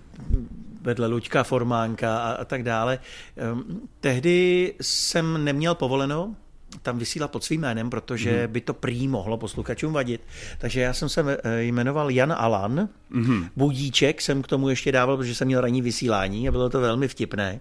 [0.86, 3.00] vedle Luďka Formánka a, a tak dále.
[3.38, 3.64] Ehm,
[4.00, 6.36] Tehdy jsem neměl povoleno
[6.82, 8.52] tam vysílat pod svým jménem, protože Mhm.
[8.54, 10.22] by to prý mohlo posluchačům vadit.
[10.58, 12.90] Takže já jsem se eh, jmenoval Jan Alan.
[13.10, 13.50] Mhm.
[13.56, 17.08] Budíček jsem k tomu ještě dával, protože jsem měl ranní vysílání a bylo to velmi
[17.08, 17.60] vtipné.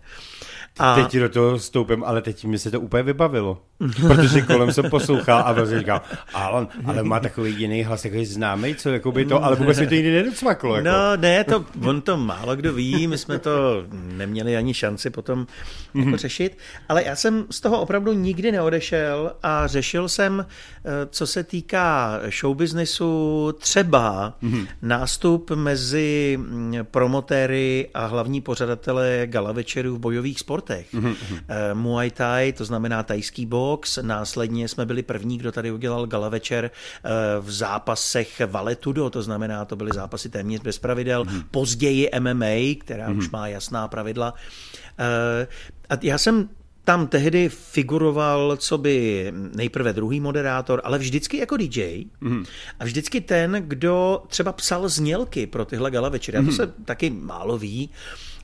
[0.79, 3.63] A Teď do toho stoupím, ale teď mi se to úplně vybavilo.
[4.09, 6.03] Protože kolem jsem poslouchal a vlastně říkal,
[6.35, 9.87] ale, ale má takový jiný hlas, takový známý, co jako by to, ale vůbec mi
[9.87, 10.77] to nikdy nedocvaklo.
[10.77, 10.89] Jako.
[10.89, 15.47] No, ne, to, on to málo kdo ví, my jsme to neměli ani šanci potom
[15.95, 16.05] Mhm.
[16.07, 16.59] jako řešit,
[16.89, 22.21] ale já jsem z toho opravdu nikdy neodešel a řešil jsem, eh, co se týká
[22.41, 24.67] showbiznesu, třeba Mhm.
[24.83, 30.64] nástup mezi mm, promotéry a hlavní pořadatele gala večerů v bojových sportech.
[30.93, 31.15] Mhm,
[31.49, 36.29] Eh, Muay Thai, to znamená tajský box, následně jsme byli první, kdo tady udělal gala
[36.29, 36.71] večer
[37.05, 41.43] eh, v zápasech valetudo, to znamená, to byly zápasy téměř bez pravidel, Mhm.
[41.51, 44.35] později MMA, která už má jasná pravidla.
[44.99, 45.47] Eh,
[45.91, 46.49] A já jsem
[46.85, 52.05] tam tehdy figuroval, co by nejprve druhý moderátor, ale vždycky jako DJ.
[52.21, 52.45] Mm.
[52.81, 56.39] A vždycky ten, kdo třeba psal znělky pro tyhle gala večery.
[56.39, 57.91] A to se taky málo ví.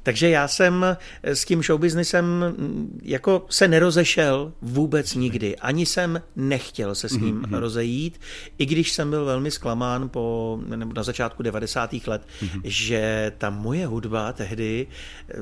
[0.02, 5.56] Takže já jsem s tím showbiznesem mm, jako se nerozešel vůbec nikdy.
[5.56, 7.58] Ani jsem nechtěl se s ním mm-hmm.
[7.58, 8.20] rozejít,
[8.58, 11.90] i když jsem byl velmi zklamán po, nebo na začátku 90.
[12.06, 12.60] let, mm-hmm.
[12.64, 14.86] že ta moje hudba tehdy
[15.30, 15.34] eh,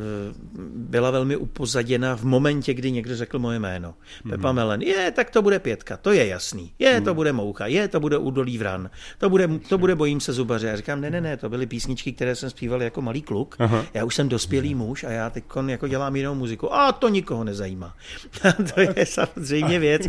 [0.74, 3.90] byla velmi upozaděna v momentě, kdy někdo řekl moje jméno.
[3.90, 4.30] Mm-hmm.
[4.30, 6.72] Pepa Melen, je, tak to bude pětka, to je jasný.
[6.78, 10.32] Je, to bude moucha, je, to bude údolí vran, to bude, to bude bojím se
[10.32, 10.66] zubaře.
[10.66, 13.56] Já říkám, ne, ne, ne, to byly písničky, které jsem zpíval jako malý kluk.
[13.58, 13.86] Aha.
[13.94, 16.74] Já už jsem dospělý muž a já teď jako dělám jinou muziku.
[16.74, 17.94] A to nikoho nezajímá.
[18.74, 20.02] to je samozřejmě věc,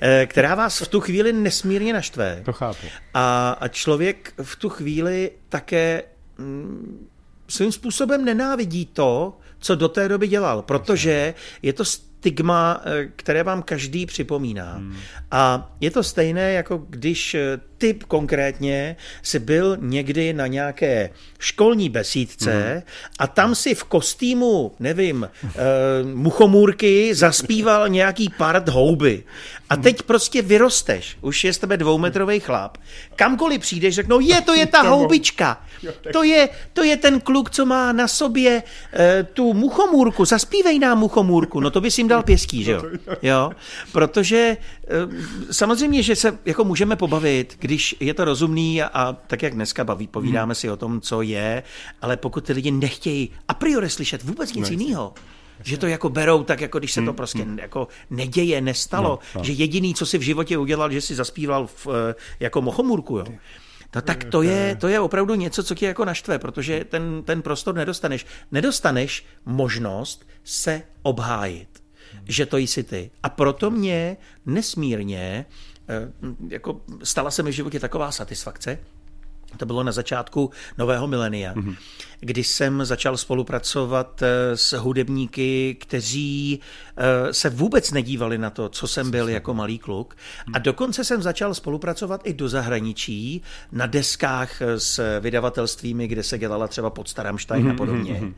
[0.00, 2.42] eh, která vás v tu chvíli nesmírně naštve.
[2.44, 2.86] To chápu.
[3.14, 6.02] A, a člověk v tu chvíli také
[6.38, 7.08] mm,
[7.48, 13.42] svým způsobem nenávidí to, co do té doby dělal, protože je to stigma, eh, které
[13.42, 14.74] vám každý připomíná.
[14.74, 14.96] Hmm.
[15.30, 17.36] A je to stejné, jako když
[17.76, 22.82] eh, ty konkrétně si byl někdy na nějaké školní besídce hmm.
[23.18, 25.50] a tam si v kostýmu, nevím, eh,
[26.14, 29.24] muchomůrky zaspíval nějaký part houby.
[29.70, 32.78] A teď prostě vyrosteš, už je z tebe dvoumetrový chlap.
[33.16, 35.62] Kamkoliv přijdeš, řeknou, je, to je ta houbička.
[36.12, 38.62] To je, to je ten kluk, co má na sobě
[38.92, 40.24] eh, tu muchomůrku.
[40.24, 41.60] Zaspívej nám muchomůrku.
[41.60, 42.82] No to bys jim dal pěstí, že jo?
[43.22, 43.52] jo?
[43.92, 44.88] Protože eh,
[45.50, 49.84] samozřejmě, že se jako můžeme pobavit, když je to rozumný a, a tak, jak dneska
[49.84, 51.62] baví, povídáme si o tom, co je,
[52.02, 55.14] ale pokud ty lidi nechtějí a priori slyšet vůbec nic jiného,
[55.62, 59.44] že to jako berou tak, jako když se to prostě jako neděje, nestalo, No, no.
[59.44, 63.24] že jediný, co si v životě udělal, že si zaspíval v, eh, jako mochomůrku, jo.
[63.94, 67.42] No tak to je, to je opravdu něco, co tě jako naštve, protože ten, ten
[67.42, 68.26] prostor nedostaneš.
[68.52, 71.82] Nedostaneš možnost se obhájit,
[72.24, 73.10] že to jsi ty.
[73.22, 75.65] A proto mě nesmírně, eh,
[76.48, 78.78] jako stala se mi v životě taková satisfakce,
[79.56, 81.76] To bylo na začátku nového milenia, mm-hmm.
[82.20, 86.60] kdy jsem začal spolupracovat eh, s hudebníky, kteří
[86.96, 90.16] eh, se vůbec nedívali na to, co jsem byl jako malý kluk.
[90.52, 96.68] A dokonce jsem začal spolupracovat i do zahraničí na deskách s vydavatelstvými, kde se dělala
[96.68, 98.32] třeba pod Staramstein a podobně.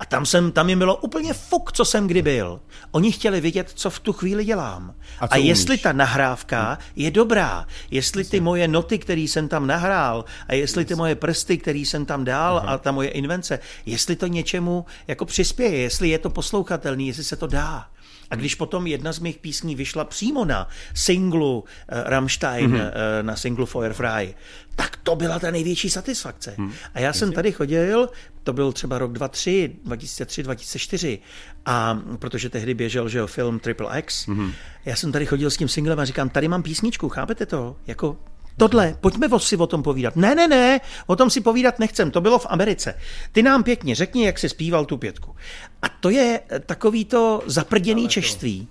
[0.00, 2.60] A tam, jsem, tam jim bylo úplně fuk, co jsem kdy byl.
[2.90, 4.94] Oni chtěli vidět, co v tu chvíli dělám.
[5.20, 5.48] A A, a umíš?
[5.48, 10.84] jestli ta nahrávka je dobrá, jestli ty moje noty, které jsem tam nahrál, a jestli
[10.84, 15.24] ty moje prsty, které jsem tam dal, a ta moje invence, jestli to něčemu jako
[15.24, 17.86] přispěje, jestli je to poslouchatelný, jestli se to dá.
[18.30, 21.64] A když potom jedna z mých písní vyšla přímo na singlu uh,
[22.04, 22.86] Rammstein, mm-hmm.
[22.86, 24.34] uh, na singlu Feuerfrei,
[24.76, 26.54] tak to byla ta největší satisfakce.
[26.58, 26.72] Hmm.
[26.94, 28.08] A já jsem tady chodil,
[28.42, 31.18] to byl třeba rok 2003, 2003, 2004,
[31.66, 34.52] a protože tehdy běžel že jo, film Triple X, hmm.
[34.84, 37.76] já jsem tady chodil s tím singlem a říkám, tady mám písničku, chápete to?
[37.86, 38.16] Jako
[38.58, 40.16] Tohle, pojďme si o tom povídat.
[40.16, 42.94] Ne, ne, ne, o tom si povídat nechcem, to bylo v Americe.
[43.32, 45.36] Ty nám pěkně řekni, jak jsi zpíval tu pětku.
[45.82, 48.68] A to je eh, takový to zaprděný češtví,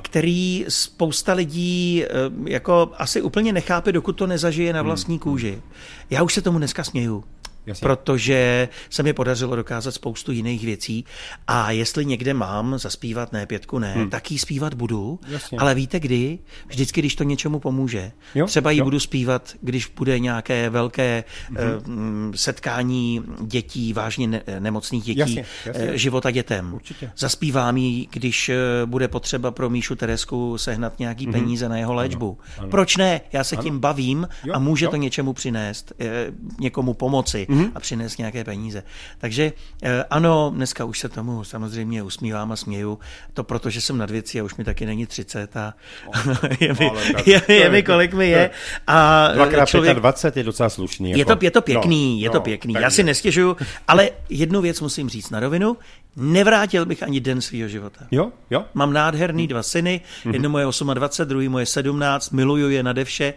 [0.00, 2.08] který spousta lidí eh,
[2.44, 5.62] jako asi úplně nechápe, dokud to nezažije na vlastní kůži.
[6.10, 7.24] Já už se tomu dneska směju.
[7.66, 7.84] Jasně.
[7.84, 11.04] Protože se mi podařilo dokázat spoustu jiných věcí
[11.46, 14.10] a jestli někde mám zaspívat, ne pětku ne, hmm.
[14.10, 15.58] tak ji zpívat budu, Jasně.
[15.58, 16.38] ale víte kdy?
[16.68, 18.12] Vždycky, když to něčemu pomůže.
[18.34, 18.84] Jo, Třeba ji jo.
[18.84, 22.32] budu zpívat, když bude nějaké velké mm-hmm.
[22.34, 25.84] setkání dětí, vážně ne- nemocných dětí, Jasně, jasně.
[25.84, 26.74] eh, života dětem.
[26.74, 27.10] Určitě.
[27.16, 31.32] Zaspívám ji, když eh, bude potřeba pro Míšu Teresku sehnat nějaký mm-hmm.
[31.32, 32.38] peníze na jeho léčbu.
[32.40, 32.70] Ano, ano.
[32.70, 33.20] Proč ne?
[33.32, 33.62] Já se ano.
[33.62, 34.90] tím bavím Jo, a může jo.
[34.90, 36.26] to něčemu přinést, eh,
[36.60, 37.70] někomu pomoci mm-hmm.
[37.74, 38.82] a přinést nějaké peníze.
[39.18, 42.98] Takže eh, ano, dneska už se tomu samozřejmě usmívám a směju.
[43.34, 45.74] To proto, že jsem nad věcí a už mi taky není 30 a
[46.60, 48.38] je, mi, tak je, je je- mi kolik mi je.
[48.38, 48.50] je-
[48.86, 51.10] A Dvakrát člověk, 25 je docela slušný.
[51.10, 51.36] je jako.
[51.36, 52.72] to, je to pěkný, No, je to no, pěkný.
[52.74, 53.56] takže- Já si nestěžuju,
[53.88, 55.76] ale jednu věc musím říct na rovinu.
[56.16, 58.00] Nevrátil bych ani den svého života.
[58.10, 58.64] Jo, jo.
[58.74, 60.00] Mám nádherný dva syny,
[60.32, 63.34] jedno moje 28, druhý moje 17, miluju je nade vše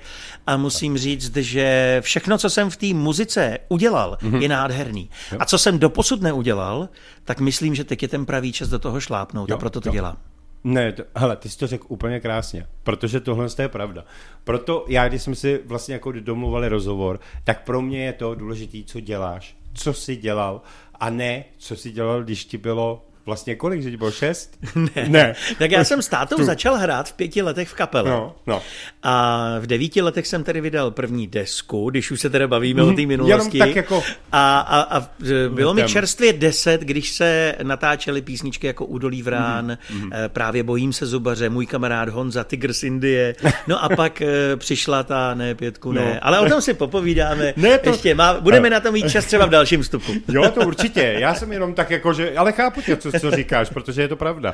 [0.48, 5.10] a musím říct, že všechno, co jsem v té muzice udělal, je nádherný.
[5.40, 6.90] A co jsem doposud neudělal,
[7.24, 9.90] tak myslím, že teď je ten pravý čas do toho šlápnout a Jo, proto to
[9.90, 9.94] jo.
[9.94, 10.18] dělám.
[10.64, 14.04] Ne, to, hele, ty jsi to řekl úplně krásně, protože tohle je pravda.
[14.44, 18.78] Proto já, když jsme si vlastně jako domluvali rozhovor, tak pro mě je to důležité,
[18.86, 20.62] co děláš, co jsi dělal
[21.00, 24.58] a ne, co jsi dělal, když ti bylo vlastně kolik, že ti bylo šest?
[24.76, 25.06] Ne.
[25.08, 25.36] ne.
[25.60, 28.10] Tak já jsem s tátou začal hrát v pěti letech v kapele.
[28.10, 28.62] No, no.
[29.04, 32.86] A v devíti letech jsem tedy vydal první desku, když už se teda bavíme o
[32.86, 33.08] té Mhm.
[33.08, 33.58] minulosti.
[33.58, 35.08] Jenom tak jako- A, a, a
[35.50, 35.90] bylo mi Téma.
[35.90, 41.50] čerstvě deset, když se natáčely písničky jako Údolí vrán, Mhm, eh, právě Bojím se zubaře,
[41.50, 43.36] můj kamarád Honza, Tigr z Indie.
[43.68, 46.02] No a pak eh, přišla ta ne pětku, ne.
[46.14, 46.20] No.
[46.22, 47.54] Ale o tom si popovídáme.
[47.58, 50.12] Ne, to- Ještě má, budeme na to mít čas třeba v dalším vstupu.
[50.28, 51.16] Jo, to určitě.
[51.20, 52.38] Já jsem jenom tak jako, že...
[52.38, 54.54] Ale chápu tě, co, co říkáš, protože je to pravda.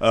[0.00, 0.08] Uh,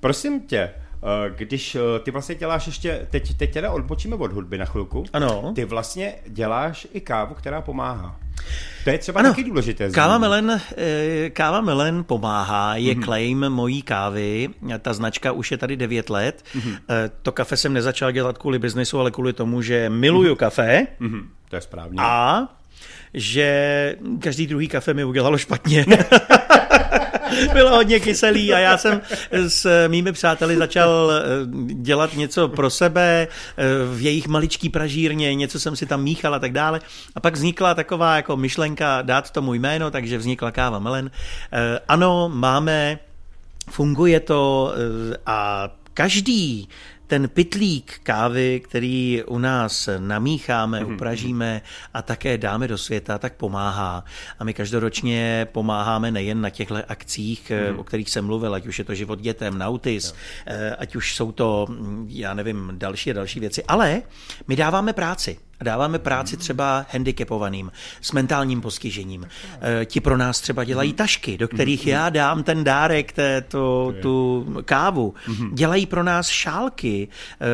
[0.00, 4.58] prosím tě, uh, když uh, ty vlastně děláš ještě, teď, teď teda odbočíme od hudby
[4.58, 5.04] na chvilku.
[5.12, 5.52] Ano.
[5.54, 8.16] Ty vlastně děláš i kávu, která pomáhá.
[8.84, 9.90] To je třeba Ano, taky důležité.
[9.90, 10.18] Káva.
[10.18, 13.00] Melen, eh, káva Melen pomáhá, je Mhm.
[13.00, 13.04] mm-hmm.
[13.04, 14.48] claim mojí kávy.
[14.82, 16.44] Ta značka už je tady 9 let.
[16.54, 16.70] Mhm.
[16.70, 17.10] Mm-hmm.
[17.22, 21.56] To kafe jsem nezačal dělat kvůli biznesu, ale kvůli tomu, že miluju kafe Mhm, to
[21.56, 21.98] je správně.
[22.02, 22.48] a
[23.14, 25.86] že každý druhý kafe mi udělalo špatně.
[27.52, 29.00] Bylo hodně kyselý a já jsem
[29.30, 31.22] s mými přáteli začal eh,
[31.74, 33.64] dělat něco pro sebe eh,
[33.94, 36.80] v jejich maličký pražírně, něco jsem si tam míchal a tak dále.
[37.14, 41.10] A pak vznikla taková jako myšlenka dát tomu jméno, takže vznikla káva Melen.
[41.52, 42.98] Eh, Ano, máme,
[43.70, 44.72] funguje to
[45.12, 46.68] eh, a každý
[47.08, 51.62] ten pitlík kávy, který u nás namícháme, upražíme
[51.94, 54.04] a také dáme do světa, tak pomáhá.
[54.38, 57.78] A my každoročně pomáháme nejen na těchto akcích, mm.
[57.78, 60.14] o kterých jsem mluvil, ať už je to život dětem, nautis,
[60.46, 64.02] eh, ať už jsou to, mm, já nevím, další a další věci, ale
[64.48, 65.47] my dáváme práci.
[65.62, 69.28] Dáváme práci třeba handicapovaným, s mentálním postižením.
[69.60, 73.94] Eh, Ti pro nás třeba dělají tašky, do kterých já dám ten dárek, té, tu,
[74.02, 75.14] tu kávu.
[75.52, 77.08] Dělají pro nás šálky
[77.40, 77.46] eh,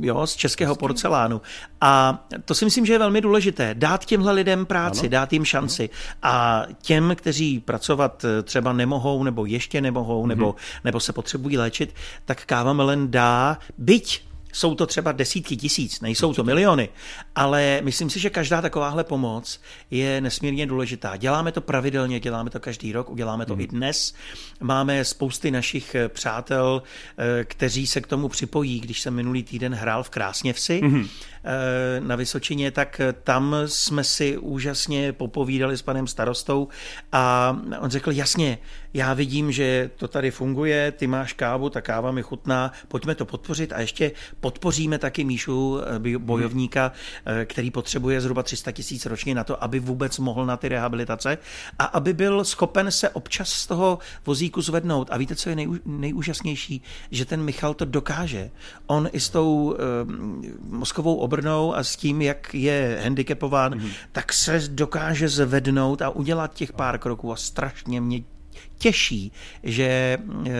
[0.00, 1.40] jo, z českého porcelánu.
[1.80, 3.74] A to si myslím, že je velmi důležité.
[3.74, 5.90] Dát těmhle lidem práci, dát jim šanci.
[6.22, 10.54] A těm, kteří pracovat eh, třeba nemohou, nebo ještě nemohou, nebo,
[10.84, 11.94] nebo se potřebují léčit,
[12.24, 16.88] tak káva Melen dá, byť jsou to třeba desítky tisíc, nejsou to miliony,
[17.34, 21.16] ale myslím si, že každá takováhle pomoc je nesmírně důležitá.
[21.16, 23.60] Děláme to pravidelně, děláme to každý rok, uděláme to mm.
[23.60, 24.14] i dnes.
[24.60, 26.82] Máme spousty našich eh, přátel,
[27.18, 31.08] eh, kteří se k tomu připojí, když jsem minulý týden hrál v Krásněvsi, mm.
[31.44, 36.68] Eh, na Vysočině, tak tam jsme si úžasně popovídali s panem starostou
[37.12, 38.58] a on řekl, jasně,
[38.94, 43.24] já vidím, že to tady funguje, ty máš kávu, ta káva mi chutná, pojďme to
[43.24, 46.92] podpořit a ještě podpoříme taky Míšu eh, bojovníka,
[47.26, 51.38] eh, který potřebuje zhruba 300 tisíc ročně na to, aby vůbec mohl na ty rehabilitace
[51.78, 55.08] a aby byl schopen se občas z toho vozíku zvednout.
[55.10, 56.82] A víte, co je nej, nejúžasnější?
[57.10, 58.50] Že ten Michal to dokáže.
[58.86, 59.76] On i s tou
[60.68, 63.90] mozkovou obrnou a s tím, jak je handicapován, mm-hmm.
[64.12, 68.22] tak se dokáže zvednout a udělat těch pár kroků a strašně mě
[68.78, 70.52] těší, že eh,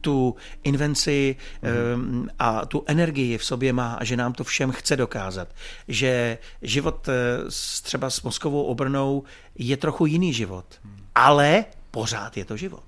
[0.00, 1.36] tu invenci
[1.96, 2.28] mm.
[2.38, 5.48] a tu energii v sobě má a že nám to všem chce dokázat.
[5.88, 7.08] Že život
[7.82, 9.22] třeba s mozkovou obrnou
[9.58, 10.96] je trochu jiný život, mm.
[11.14, 12.84] ale pořád je to život.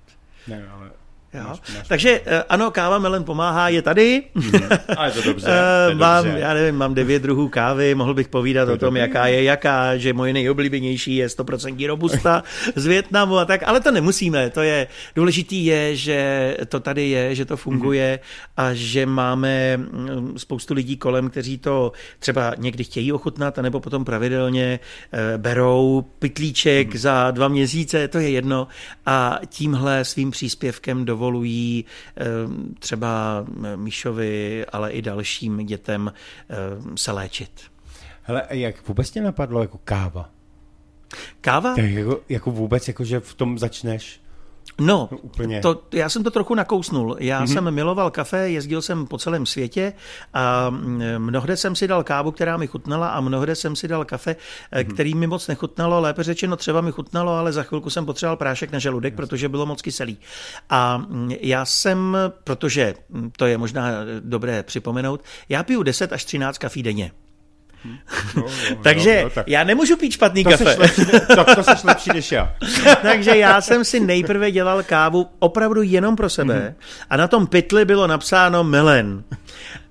[0.47, 1.00] Ne, ale
[1.33, 1.43] Jo?
[1.47, 2.43] Máš, máš Takže máš.
[2.49, 4.23] ano, káva Melen pomáhá, je tady.
[4.35, 4.51] Mm,
[4.97, 5.49] a je to dobře.
[5.89, 6.39] je mám, dobře.
[6.39, 8.99] já nevím, mám devět druhů kávy, mohl bych povídat to o tom, dobrý.
[9.01, 12.43] jaká je jaká, že moje nejoblíbenější je 100% robusta
[12.75, 14.49] z Větnamu a tak, ale to nemusíme.
[14.49, 18.19] To je důležitý je, že to tady je, že to funguje
[18.57, 24.05] a že máme mm, spoustu lidí kolem, kteří to třeba někdy chtějí ochutnat, anebo potom
[24.05, 24.79] pravidelně
[25.13, 28.67] eh, berou pitlíček za dva měsíce, to je jedno
[29.05, 31.85] a tímhle svým příspěvkem do dovolují
[32.17, 32.23] eh,
[32.79, 33.45] třeba
[33.75, 36.55] Míšovi, ale i dalším dětem eh,
[36.97, 37.51] se léčit.
[38.21, 40.29] Hele, jak vůbec tě napadlo jako káva?
[41.41, 41.75] Káva?
[41.75, 44.20] Tak jako, jako vůbec, jako že v tom začneš?
[44.81, 45.61] No, úplně.
[45.61, 47.17] To, já jsem to trochu nakousnul.
[47.19, 47.53] Já mm-hmm.
[47.53, 49.93] jsem miloval kafe, jezdil jsem po celém světě
[50.33, 54.05] a mm, mnohde jsem si dal kávu, která mi chutnala a mnohde jsem si dal
[54.05, 54.93] kafe, mm-hmm.
[54.93, 58.71] který mi moc nechutnalo, lépe řečeno třeba mi chutnalo, ale za chvilku jsem potřeboval prášek
[58.71, 60.17] na žaludek, protože bylo moc kyselý.
[60.69, 66.25] A mm, já jsem, protože mm, to je možná dobré připomenout, já piju 10 až
[66.25, 67.11] 13 kafí denně.
[67.85, 67.93] No,
[68.35, 69.47] no, Takže no, no, tak.
[69.47, 70.75] já nemůžu pít špatný to kafe.
[70.79, 71.05] Lepší,
[71.35, 72.55] tak to seš lepší než já.
[73.01, 76.83] Takže já jsem si nejprve dělal kávu opravdu jenom pro sebe mm-hmm.
[77.09, 79.23] a na tom pytli bylo napsáno Melen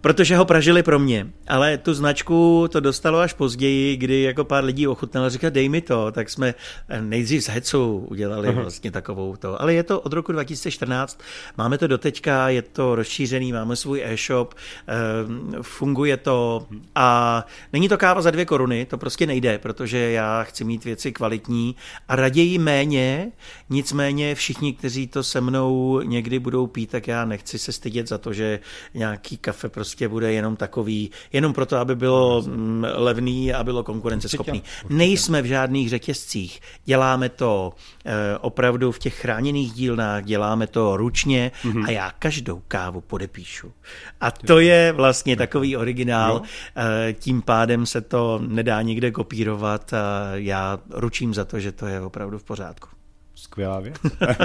[0.00, 1.26] protože ho pražili pro mě.
[1.48, 5.68] Ale tu značku to dostalo až později, kdy jako pár lidí ochutnalo a říkali, dej
[5.68, 6.54] mi to, tak jsme
[7.00, 8.62] nejdřív z Hecu udělali Aha.
[8.62, 9.62] vlastně takovou to.
[9.62, 11.20] Ale je to od roku 2014,
[11.56, 14.54] máme to doteďka, je to rozšířený, máme svůj e-shop,
[14.86, 20.42] ehm, funguje to a není to káva za dvě koruny, to prostě nejde, protože já
[20.42, 21.76] chci mít věci kvalitní
[22.08, 23.32] a raději méně,
[23.70, 28.18] nicméně všichni, kteří to se mnou někdy budou pít, tak já nechci se stydět za
[28.18, 28.60] to, že
[28.94, 33.82] nějaký kafe prostě prostě bude jenom takový, jenom proto, aby bylo mm, levný a bylo
[33.82, 34.62] konkurenceschopný.
[34.88, 36.60] Nejsme v žádných řetězcích.
[36.84, 37.72] Děláme to
[38.04, 41.84] eh, opravdu v těch chráněných dílnách, děláme to ručně mm-hmm.
[41.86, 43.72] a já každou kávu podepíšu.
[44.20, 46.42] A to je vlastně takový originál.
[46.76, 51.86] Eh, tím pádem se to nedá nikde kopírovat a já ručím za to, že to
[51.86, 52.99] je opravdu v pořádku.
[53.34, 53.96] Skvělá věc.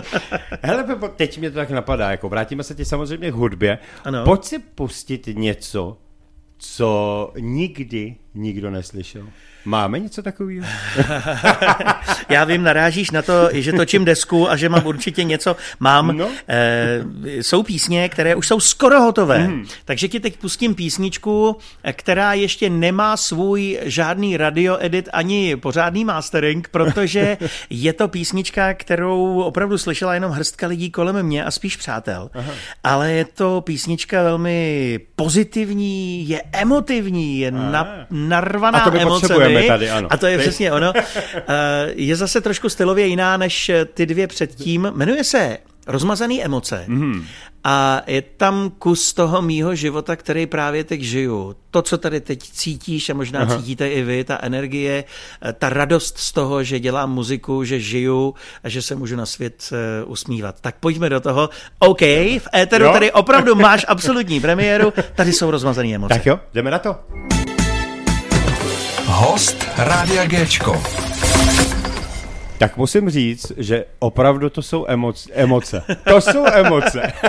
[0.62, 3.80] Hele, Pepo, teď mě to tak napadá, jako vrátíme se ti samozřejmě k hudbě.
[4.04, 4.24] Ano.
[4.26, 5.98] Pojď si pustit něco,
[6.58, 9.28] co nikdy nikdo neslyšel.
[9.66, 10.68] Máme něco takového?
[12.30, 15.56] Já vím, narážíš na to, že točím desku a že mám určitě něco.
[15.80, 16.18] Mám.
[16.18, 16.30] No.
[16.48, 19.48] E, jsou písně, které už jsou skoro hotové.
[19.48, 19.66] Mm.
[19.86, 21.58] Takže ti teď pustím písničku,
[21.94, 27.38] která ještě nemá svůj žádný radio edit ani pořádný mastering, protože
[27.70, 32.30] je to písnička, kterou opravdu slyšela jenom hrstka lidí kolem mě a spíš přátel.
[32.34, 32.54] Aha.
[32.84, 39.90] Ale je to písnička velmi pozitivní, je emotivní, je na, narvaná a to emocemi tady,
[39.90, 40.08] ano.
[40.12, 40.94] A to je přesně ono.
[41.48, 44.92] Eh, je zase trošku stylově jiná než ty dvě předtím.
[44.96, 45.58] Jmenuje se
[45.88, 46.86] Rozmazaný emoce.
[46.88, 47.26] Mm.
[47.64, 51.56] A je tam kus toho mýho života, který právě teď žiju.
[51.72, 53.58] To, co tady teď cítíš a možná Aha.
[53.58, 55.04] cítíte i vy, ta energie,
[55.42, 59.26] eh, ta radost z toho, že dělám muziku, že žiju a že se můžu na
[59.26, 59.70] svět
[60.06, 60.62] usmívat.
[60.62, 61.50] Tak pojďme do toho.
[61.80, 62.94] OK, v éteru jo?
[62.94, 66.14] tady opravdu máš absolutní premiéru, tady jsou rozmazané emoce.
[66.14, 66.96] Tak jo, jdeme na to.
[69.16, 70.84] Host Rádia Géčko.
[72.58, 75.30] Tak musím říct, že opravdu to jsou emoce.
[75.34, 75.84] emoce.
[76.10, 77.14] To jsou emoce.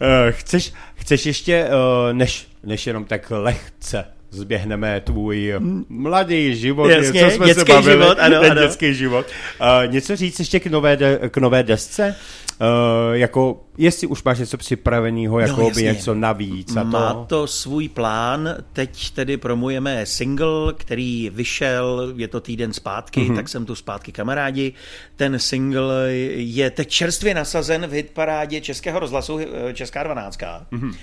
[0.00, 5.54] Eh, chceš, chceš ještě, eh, než, než jenom tak lehce zběhneme tvůj
[5.88, 8.62] mladý život, Jasně, co jsme dětský se bavili, život, ano, ano.
[8.62, 9.26] dětský život.
[9.60, 12.16] Uh, něco říct ještě k nové, de, k nové desce?
[12.60, 12.66] Uh,
[13.12, 15.82] jako jestli už máš něco připraveného, jako by jasně.
[15.82, 17.24] něco navíc a Má to.
[17.28, 23.30] to svůj plán, teď tedy promujeme single, který vyšel, je to týden zpátky, Mhm.
[23.30, 23.36] mm-hmm.
[23.36, 24.72] tak jsem tu zpátky kamarádi.
[25.16, 30.66] Ten single je teď čerstvě nasazen v hitparádě Českého rozhlasu, eh, Česká 12.
[30.70, 30.90] Mhm.
[30.90, 30.96] Mm-hmm.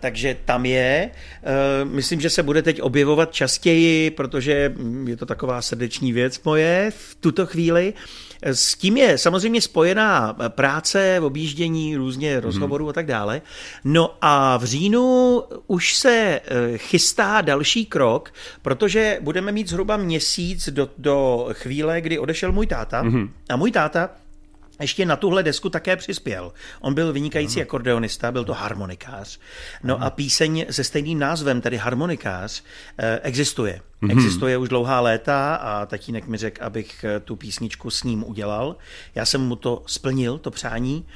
[0.00, 1.10] Takže tam je.
[1.42, 6.42] Eh, Myslím, že se bude teď objevovat častěji, protože mm, je to taková srdeční věc
[6.44, 7.94] moje v tuto chvíli.
[8.42, 13.42] S tím je samozřejmě spojená práce, objíždění, různě rozhovorů a tak dále.
[13.84, 18.32] No a v říjnu už se eh, chystá další krok,
[18.62, 23.04] protože budeme mít zhruba měsíc do, do chvíle, kdy odešel můj táta.
[23.04, 23.28] Mm-hmm.
[23.48, 24.10] A můj táta
[24.80, 26.52] ještě na tuhle desku také přispěl.
[26.80, 27.68] On byl vynikající ano.
[27.68, 29.38] akordeonista, byl to harmonikář.
[29.82, 30.06] No ano.
[30.06, 32.62] a píseň se stejným názvem, tedy harmonikář,
[32.98, 33.80] eh, existuje.
[34.02, 34.10] Mm-hmm.
[34.12, 38.76] Existuje už dlouhá léta a tatínek mi řekl, abych eh, tu písničku s ním udělal.
[39.14, 41.06] Já jsem mu to splnil, to přání.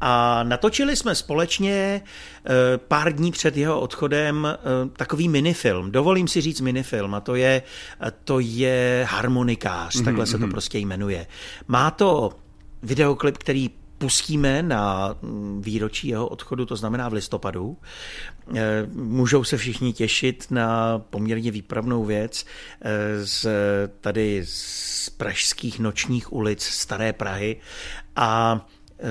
[0.00, 2.02] A natočili jsme společně
[2.44, 4.48] eh, pár dní před jeho odchodem
[4.96, 5.90] takový minifilm.
[5.90, 7.62] Dovolím si říct minifilm a to je,
[8.24, 11.26] to je harmonikář, takhle se to prostě jmenuje.
[11.68, 12.32] Má to
[12.82, 15.16] videoklip, který pustíme na
[15.60, 17.76] výročí jeho odchodu, to znamená v listopadu.
[18.56, 22.46] Eh, Můžou se všichni těšit na poměrně výpravnou věc
[22.80, 23.46] eh, z
[24.00, 27.60] tady z pražských nočních ulic Staré Prahy
[28.16, 28.66] a
[28.98, 29.04] eh,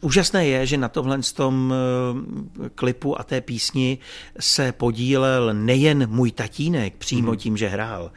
[0.00, 3.98] Úžasné je, že na tomhle tom eh, klipu a té písni
[4.40, 8.12] se podílel nejen můj tatínek přímo tím, že hrál,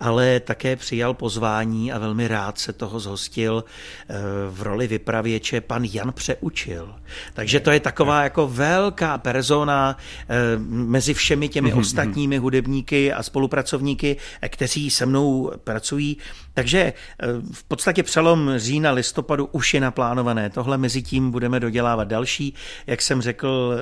[0.00, 4.14] ale také přijal pozvání a velmi rád se toho zhostil eh,
[4.50, 6.94] v roli vypravěče pan Jan Přeučil.
[7.34, 9.96] Takže to je taková jako velká persona
[10.28, 10.34] eh,
[10.68, 14.16] mezi všemi těmi ostatními hudebníky a spolupracovníky,
[14.48, 16.16] kteří se mnou pracují.
[16.58, 20.50] Takže eh, v podstatě přelom října, listopadu už je naplánované.
[20.50, 22.54] Tohle mezi tím budeme dodělávat další.
[22.86, 23.74] Jak jsem řekl,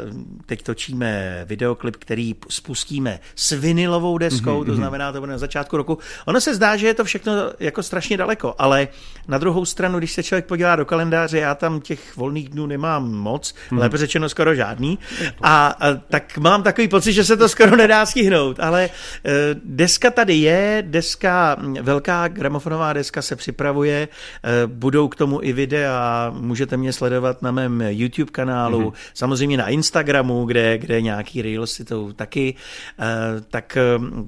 [0.46, 5.98] teď točíme videoklip, který spustíme s vinilovou deskou, to znamená, to bude na začátku roku.
[6.26, 8.88] Ono se zdá, že je to všechno jako strašně daleko, ale
[9.28, 13.12] na druhou stranu, když se člověk podívá do kalendáře, já tam těch volných dnů nemám
[13.12, 14.98] moc, lépe řečeno skoro žádný.
[15.42, 18.90] A, a tak mám takový pocit, že se to skoro nedá stihnout, ale
[19.24, 19.30] eh,
[19.64, 24.08] deska tady je, deska, velká gramofonová deska se připravuje,
[24.44, 29.10] eh, budou k tomu i videa, můžete mě sledovat na mém YouTube kanálu, mm-hmm.
[29.14, 32.54] samozřejmě na Instagramu, kde, kde nějaký reelsy to taky,
[32.98, 33.04] eh,
[33.50, 33.82] tak eh,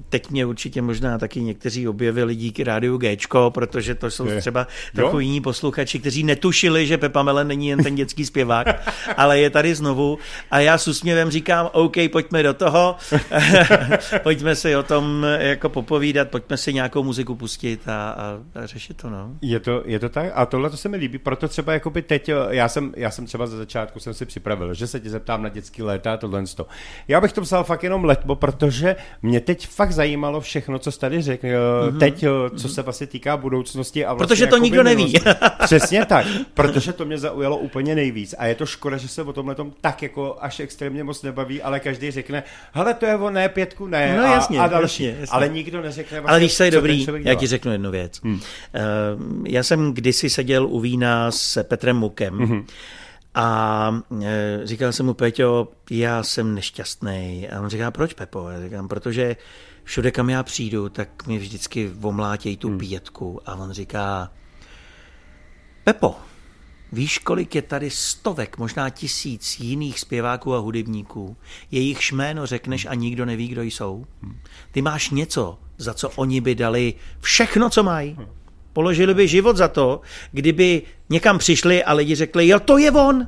[0.09, 4.39] teď mě určitě možná taky někteří objevili díky rádiu Gčko, protože to jsou Je.
[4.39, 8.67] třeba takový jiní posluchači, kteří netušili, že Pepa Melen není jen ten dětský zpěvák,
[9.17, 10.17] ale je tady znovu.
[10.51, 12.95] A já s úsměvem říkám, OK, pojďme do toho,
[14.23, 18.97] pojďme si o tom jako popovídat, pojďme si nějakou muziku pustit a, a, a řešit
[18.97, 19.31] to, no.
[19.41, 20.31] Je to, je to tak?
[20.35, 23.25] A tohle to se mi líbí, proto třeba jakoby teď, eh, já jsem, já jsem
[23.25, 26.43] třeba ze začátku jsem si připravil, že se tě zeptám na dětský léta a tohle.
[26.55, 26.67] to.
[27.07, 30.99] Já bych to psal fakt jenom letmo, protože mě teď fakt zajímalo všechno, co jsi
[30.99, 31.99] tady řekl, mm-hmm.
[31.99, 34.05] teď, eh, co se vlastně týká budoucnosti.
[34.05, 35.13] A vlastně Protože to nikdo neví.
[35.63, 39.33] Přesně tak, protože to mě zaujalo úplně nejvíc a je to škoda, že se o
[39.33, 43.33] tomhle tom tak jako až extrémně moc nebaví, ale každý řekne, hele, to je on,
[43.33, 45.35] ne, pětku, ne, No a, jasně, a další, jasně, jasně.
[45.35, 47.07] ale nikdo neřekne vlastně, Ale víš, co je dobrý?
[47.23, 48.08] Já ti řeknu jednu věc.
[48.23, 48.39] Hmm.
[49.47, 52.65] Já jsem kdysi seděl u vína s Petrem Mukem hmm.
[53.35, 57.49] a eh, říkal jsem mu, Peťo, já jsem nešťastný.
[57.49, 58.49] A on říká, proč, Pepo?
[58.49, 59.35] Já říkám, protože
[59.83, 62.77] všude, kam já přijdu, tak mi vždycky omlátějí tu hmm.
[62.77, 63.41] pětku.
[63.45, 64.31] A on říká,
[65.83, 66.15] Pepo,
[66.91, 71.37] Víš, kolik je tady stovek, možná tisíc jiných zpěváků a hudebníků,
[71.71, 74.05] jejich jméno řekneš a nikdo neví, kdo jsou?
[74.71, 78.17] Ty máš něco, za co oni by dali všechno, co mají.
[78.73, 83.27] Položili by život za to, kdyby někam přišli a lidi řekli, jo, to je on.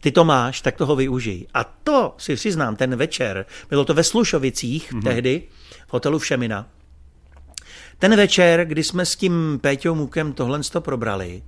[0.00, 1.46] Ty to máš, tak toho využij.
[1.54, 5.02] A to si přiznám, ten večer, bylo to ve Slušovicích mm-hmm.
[5.02, 5.42] tehdy,
[5.86, 6.68] v hotelu Všemina.
[7.98, 11.42] Ten večer, kdy jsme s tím Péťou Mukem tohle to probrali,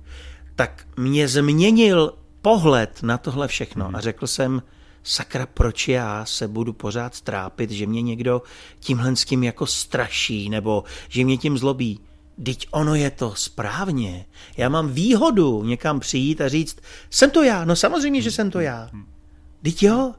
[0.59, 4.61] tak mě změnil pohled na tohle všechno a řekl jsem,
[5.03, 8.41] sakra, proč já se budu pořád trápit, že mě někdo
[8.79, 11.99] tímhle s tím jako straší nebo že mě tím zlobí.
[12.43, 14.25] Teď ono je to správně.
[14.57, 16.77] Já mám výhodu někam přijít a říct,
[17.09, 18.89] jsem to já, no samozřejmě, že jsem to já.
[19.61, 20.13] Teď jo,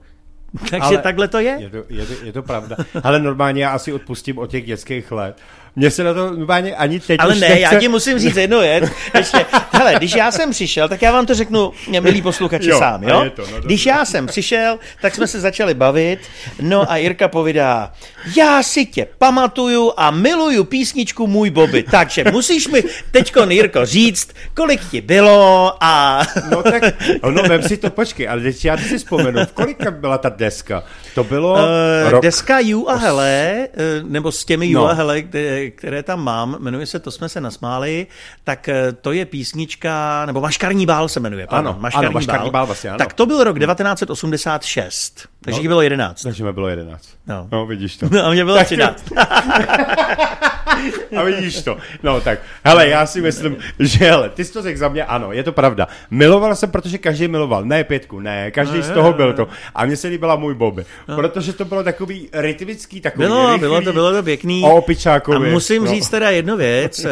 [0.71, 1.57] takže Ale takhle to je.
[1.61, 2.77] Je to, je, to, je to pravda.
[3.03, 5.41] Ale normálně já asi odpustím od těch dětských let.
[5.77, 7.61] Mně se na to normálně ani teď Ale ne, nechce...
[7.61, 8.85] já ti musím říct jednu věc.
[9.15, 13.03] Ještě, hele, když já jsem přišel, tak já vám to řeknu, milí posluchači, Jo, sám,
[13.03, 13.25] jo?
[13.37, 16.19] to, no když já jsem přišel, tak jsme se začali bavit,
[16.61, 17.93] no a Jirka povídá,
[18.37, 24.29] já si tě pamatuju a miluju písničku Můj Bobby, takže musíš mi teďko, Jirko, říct,
[24.55, 26.23] kolik ti bylo a...
[26.51, 26.83] No tak,
[27.31, 30.83] no vem si to, počkej, ale teď já si vzpomenu, v kolika byla ta deska?
[31.15, 32.23] To bylo Uh, rok...
[32.23, 33.69] deska You a Hele,
[34.03, 34.87] uh, nebo s těmi You No.
[34.89, 38.07] a Hele, které, které tam mám, jmenuje se To jsme se nasmáli,
[38.45, 41.47] tak uh, to je písnička, nebo Maškarní bál se jmenuje.
[41.47, 42.99] Pardon, Ano, ano, Maškarní bál vlastně, ano.
[42.99, 45.61] Tak to byl rok 1986, takže No.
[45.63, 46.23] jich bylo 11.
[46.23, 47.09] Takže mi bylo 11.
[47.27, 47.49] No.
[47.53, 48.09] no vidíš to.
[48.11, 49.05] No a mě bylo Tak- 13.
[51.17, 51.77] A vidíš to.
[52.03, 55.33] No tak, hele, já si myslím, že hele, ty jsi to řekl za mě, ano,
[55.33, 55.89] je to pravda.
[56.11, 57.65] Miloval jsem, protože každý miloval.
[57.65, 59.49] Ne pětku, ne, každý No, z toho byl to.
[59.75, 60.85] A mně se líbila můj Bobby.
[61.15, 64.63] Protože to bylo takový rytmický, takový Bylo, rychlý, bylo to, bylo to pěkný.
[64.65, 65.49] O opičákovi.
[65.49, 65.91] A musím no.
[65.91, 67.05] říct teda jednu věc.
[67.05, 67.11] eh,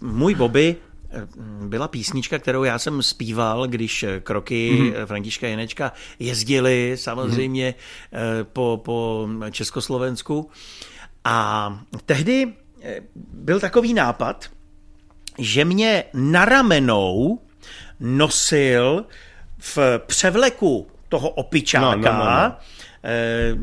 [0.00, 0.76] Můj Bobby
[1.12, 1.26] eh,
[1.66, 4.86] byla písnička, kterou já jsem zpíval, když eh, kroky Mhm.
[4.90, 5.06] mm-hmm.
[5.06, 8.44] Františka Jenečka jezdili samozřejmě mm-hmm.
[8.52, 10.50] po, po Československu.
[11.24, 12.52] A tehdy
[12.82, 13.00] eh,
[13.32, 14.50] byl takový nápad,
[15.38, 17.38] že mě na ramenou
[18.00, 19.04] nosil
[19.58, 22.56] v převleku toho opičáka No, no, no, no.
[23.04, 23.54] eh,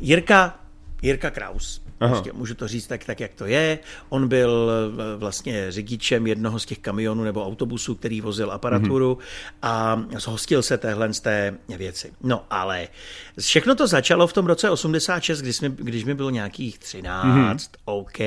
[0.00, 0.58] Jirka,
[1.02, 1.82] Jirka Kraus.
[2.02, 2.14] Aha.
[2.14, 3.78] Prostě můžu to říct tak, tak, jak to je.
[4.08, 9.56] On byl eh, vlastně řidičem jednoho z těch kamionů nebo autobusů, který vozil aparaturu mm-hmm.
[9.62, 12.12] a zhostil se téhle z té věci.
[12.22, 12.88] No ale
[13.40, 17.58] všechno to začalo v tom roce 86, když, mi, když mi bylo nějakých 13, mm-hmm.
[17.84, 18.18] OK.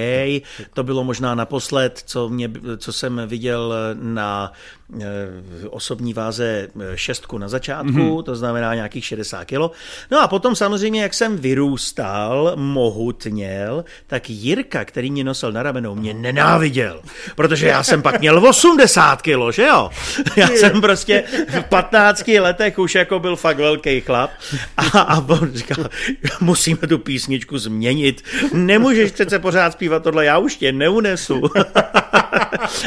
[0.73, 4.51] To bylo možná naposled, co, mě, co jsem viděl na
[5.69, 8.23] osobní váze eh, šestku na začátku, mm-hmm.
[8.23, 9.71] to znamená nějakých 60 kilo.
[10.11, 15.95] No a potom samozřejmě, jak jsem vyrůstal, mohutněl, tak Jirka, který mě nosil na ramenou,
[15.95, 17.01] mě nenáviděl,
[17.35, 19.89] protože já jsem pak měl 80 kilo, že jo?
[20.35, 24.31] Já jsem prostě v 15 letech už jako byl fakt velký chlap
[24.77, 25.85] a, a on říkal,
[26.41, 28.23] musíme tu písničku změnit,
[28.53, 31.41] nemůžeš přece pořád zpívat tohle, já už tě neunesu.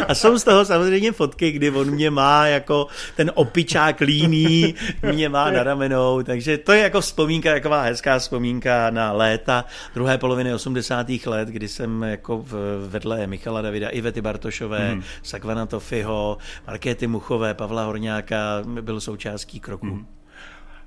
[0.08, 2.86] A jsou z toho samozřejmě fotky, kdy on mě má jako
[3.16, 4.74] ten opičák líný,
[5.12, 9.64] mě má na ramenou, takže to je jako vzpomínka, taková hezká vzpomínka na léta
[9.94, 11.06] druhé poloviny 80.
[11.26, 12.44] let, kdy jsem jako
[12.88, 15.02] vedle Michala Davida, Ivety Bartošové, hmm.
[15.22, 19.86] Sakvana Tofiho, Markéty Muchové, Pavla Horňáka byl součástí kroku.
[19.86, 20.17] Hmm.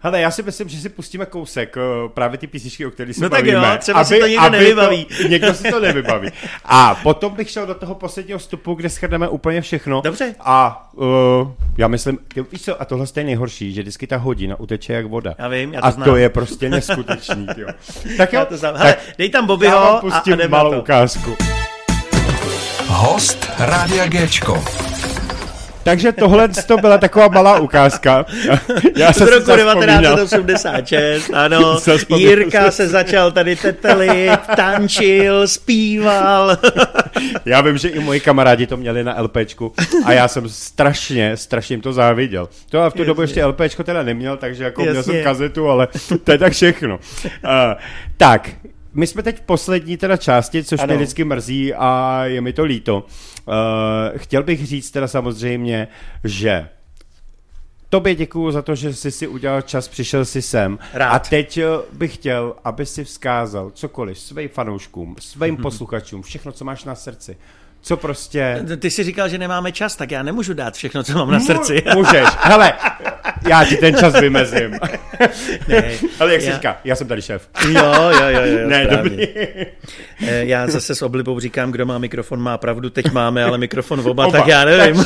[0.04, 3.24] Hele, já si myslím, že si pustíme kousek eh, právě ty písničky, o kterých se
[3.24, 3.68] No tak bavíme.
[3.72, 5.06] jo, třeba si to někdo nevybaví.
[5.06, 6.30] To, někdo si to nevybaví.
[6.66, 10.02] A potom bych šel do toho posledního vstupu, kde shrneme úplně všechno.
[10.02, 10.36] Dobře.
[10.40, 11.06] A uh,
[11.78, 15.06] já myslím, ty, víš co, a tohle je nejhorší, že vždycky ta hodina uteče jak
[15.06, 15.36] voda.
[15.38, 16.06] Já vím, já to a znám.
[16.10, 17.68] to je prostě neskutečný, jo.
[18.18, 18.76] Tak jo, Já to znám.
[18.76, 20.80] Hele, dej tam Bobbyho já vám a- pustím a malou to.
[20.80, 21.36] ukázku.
[22.88, 24.64] Host Rádia Géčko.
[25.84, 28.26] Takže tohle to byla taková malá ukázka.
[28.96, 30.16] Já Z jsem si roku zavzpomínal.
[30.16, 31.78] 1986, ano.
[32.16, 36.58] Jirka se začal tady tetelit, tančil, zpíval.
[37.46, 39.74] Já vím, že i moji kamarádi to měli na LPčku
[40.06, 42.50] a já jsem strašně, strašně jim to záviděl.
[42.70, 45.14] To a v tu dobu ještě LPčko teda neměl, takže jako měl Jasně.
[45.14, 45.88] jsem kazetu, ale
[46.24, 46.96] to je tak všechno.
[46.96, 47.30] Uh,
[48.18, 48.50] tak,
[48.94, 50.88] my jsme teď v poslední teda části, což Ano.
[50.88, 53.04] mě vždycky mrzí a je mi to líto.
[53.48, 55.88] Uh, chtěl bych říct teda samozřejmě,
[56.24, 56.70] že
[57.92, 60.80] Tobě děkuju za to, že jsi si udělal čas, přišel si sem.
[60.94, 61.10] Rád.
[61.10, 66.66] A teď eh, bych chtěl, aby si vzkázal cokoliv svým fanouškům, svým posluchačům, všechno, co
[66.66, 67.38] máš na srdci.
[67.82, 68.66] Co prostě...
[68.80, 71.84] Ty jsi říkal, že nemáme čas, tak já nemůžu dát všechno, co mám na srdci.
[71.86, 72.28] Mu- Můžeš.
[72.40, 72.74] Hele,
[73.50, 74.72] já ti ten čas vymezím.
[75.68, 75.84] Ne,
[76.20, 77.48] Ale jak já- říká, já jsem tady šéf.
[77.70, 79.10] Jo, jo, jo, jo Ne, správně.
[79.10, 79.28] dobrý.
[80.28, 82.90] Eh, Já zase s oblibou říkám, kdo má mikrofon, má pravdu.
[82.90, 85.04] Teď máme ale mikrofon v oba, Oba, tak já nevím.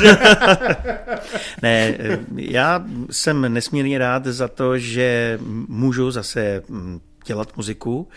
[1.62, 8.08] ne, eh, já jsem nesmírně rád za to, že můžu zase mm, dělat muziku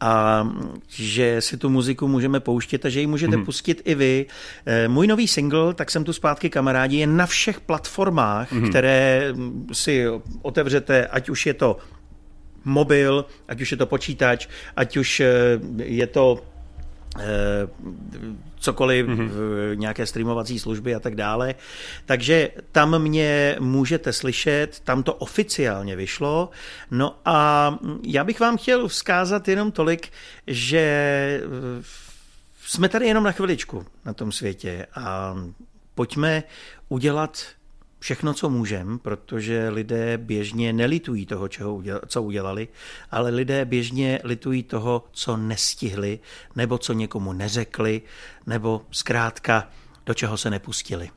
[0.00, 0.44] a
[0.88, 3.38] že si tu muziku můžeme pouštět a že ji můžete Mhm.
[3.40, 3.44] mm.
[3.44, 4.26] pustit i vy.
[4.66, 8.62] Eh, Můj nový single, tak jsem tu zpátky kamarádi, je na všech platformách, Mhm.
[8.62, 8.68] mm.
[8.70, 10.04] které mm, si
[10.42, 11.76] otevřete, ať už je to
[12.64, 14.46] mobil, ať už je to počítač,
[14.76, 15.26] ať už eh,
[15.82, 16.42] je to
[18.58, 19.30] cokoliv, mm-hmm.
[19.74, 21.54] nějaké streamovací služby a tak dále.
[22.06, 26.50] Takže tam mě můžete slyšet, tam to oficiálně vyšlo.
[26.90, 30.08] No a já bych vám chtěl vzkázat jenom tolik,
[30.46, 30.80] že
[31.44, 31.82] eh,
[32.66, 35.36] jsme tady jenom na chviličku na tom světě a
[35.94, 36.42] pojďme
[36.88, 37.38] udělat
[37.98, 42.68] všechno, co můžeme, protože lidé běžně nelitují toho, čeho co udělali,
[43.10, 46.18] ale lidé běžně litují toho, co nestihli,
[46.56, 48.02] nebo co někomu neřekli,
[48.46, 49.68] nebo zkrátka
[50.08, 51.10] do čeho se nepustili.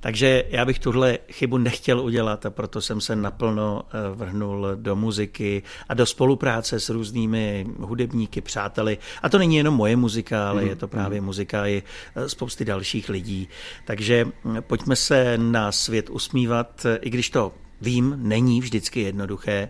[0.00, 4.96] Takže já bych tuhle chybu nechtěl udělat a proto jsem se naplno eh, vrhnul do
[4.96, 8.98] muziky a do spolupráce s různými hudebníky, přáteli.
[9.22, 11.82] A to není jenom moje muzika, ale je to právě muzika i
[12.16, 13.48] eh, spousty dalších lidí.
[13.84, 19.68] Takže hm, pojďme se na svět usmívat, i když to Vím, není vždycky jednoduché.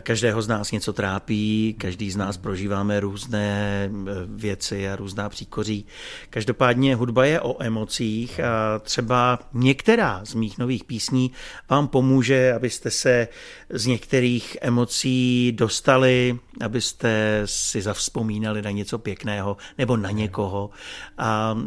[0.00, 5.86] Každého z nás něco trápí, každý z nás prožíváme různé eh, věci a různá příkoří.
[6.30, 11.32] Každopádně hudba je o emocích a třeba některá z mých nových písní
[11.70, 13.28] vám pomůže, abyste se
[13.70, 20.70] z některých emocí dostali, abyste si zavzpomínali na něco pěkného nebo na někoho.
[21.18, 21.58] A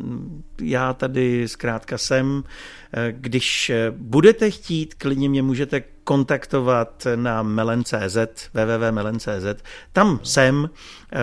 [0.61, 2.43] já tady zkrátka jsem,
[2.93, 8.17] eh, když budete chtít, klidně mě můžete kontaktovat na melen.cz,
[8.53, 9.63] www.melen.cz.
[9.93, 10.69] Tam jsem,
[11.13, 11.17] eh,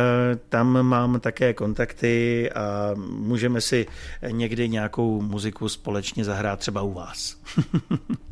[0.49, 3.87] tam mám také kontakty a můžeme si
[4.31, 7.37] někdy nějakou muziku společně zahrát třeba u vás.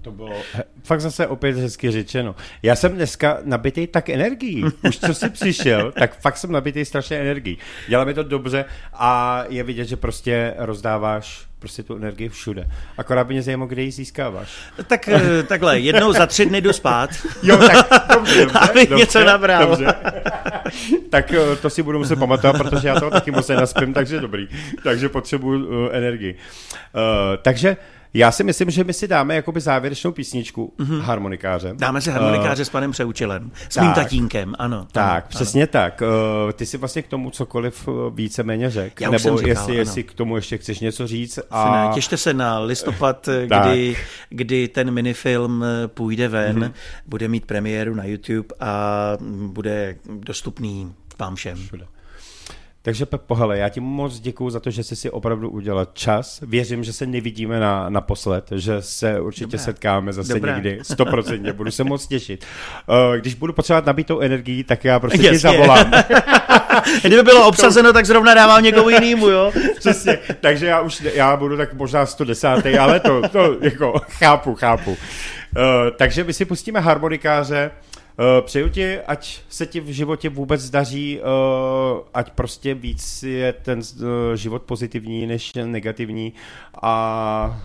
[0.02, 0.42] To bylo
[0.84, 2.34] fakt zase opět hezky řečeno.
[2.62, 4.64] Já jsem dneska nabitý tak energií.
[4.88, 7.58] Už co jsi přišel, tak fakt jsem nabitý strašně energií.
[7.88, 12.66] Dělá mi to dobře a je vidět, že prostě rozdáváš prostě tu energii všude.
[12.98, 14.48] Akorát by mě zajímalo, kde ji získáváš.
[14.86, 17.10] Tak eh, takhle, jednou za tři dny jdu spát.
[17.42, 19.66] Jo, tak dobře, dobře, Abych dobře, něco nabral.
[19.66, 19.94] Dobře.
[21.10, 24.48] tak eh, to si budu muset pamatovat, protože já toho taky moc nenaspím, takže dobrý.
[24.82, 26.34] Takže potřebuju uh, energii.
[26.34, 27.00] Uh,
[27.42, 27.76] takže
[28.14, 31.00] já si myslím, že my si dáme jakoby závěrečnou písničku mm-hmm.
[31.00, 31.74] harmonikáře.
[31.78, 34.04] Dáme si harmonikáře uh, s panem Přeučilem, s mým tak.
[34.04, 34.86] tatínkem, ano.
[34.92, 35.70] Tak, ano, přesně ano.
[35.72, 36.02] tak.
[36.46, 39.80] Uh, ty si vlastně k tomu cokoliv víceméně řekl, nebo jsem říkal, jestli, ano.
[39.80, 41.38] jestli k tomu ještě chceš něco říct.
[41.50, 41.62] A...
[41.62, 41.94] A...
[41.94, 43.96] Těšte se na listopad, kdy,
[44.28, 46.64] kdy ten minifilm půjde ven, Mhm.
[46.64, 46.72] mm-hmm.
[47.06, 49.12] bude mít premiéru na YouTube a
[49.46, 51.58] bude dostupný vám všem.
[52.84, 56.40] Takže Pepo, hele, já ti moc děkuju za to, že jsi si opravdu udělal čas.
[56.46, 59.58] Věřím, že se nevidíme na, naposled, že se určitě Dobré.
[59.58, 60.54] setkáme zase Dobré.
[60.54, 62.44] někdy, stoprocentně, budu se moc těšit.
[62.88, 65.92] Uh, když budu potřebovat nabitou energii, tak já prostě ti zavolám.
[67.02, 69.52] Kdyby bylo obsazeno, tak zrovna dávám někomu jinému, jo?
[69.78, 72.48] Přesně, takže já už, já budu tak možná 110.
[72.80, 74.90] ale to, to jako chápu, chápu.
[74.90, 74.96] Uh,
[75.96, 77.70] takže my si pustíme harmonikáře,
[78.40, 83.78] přeju ti, ať se ti v životě vůbec daří, uh, ať prostě víc je ten
[83.78, 86.32] uh, život pozitivní než negativní.
[86.82, 87.62] A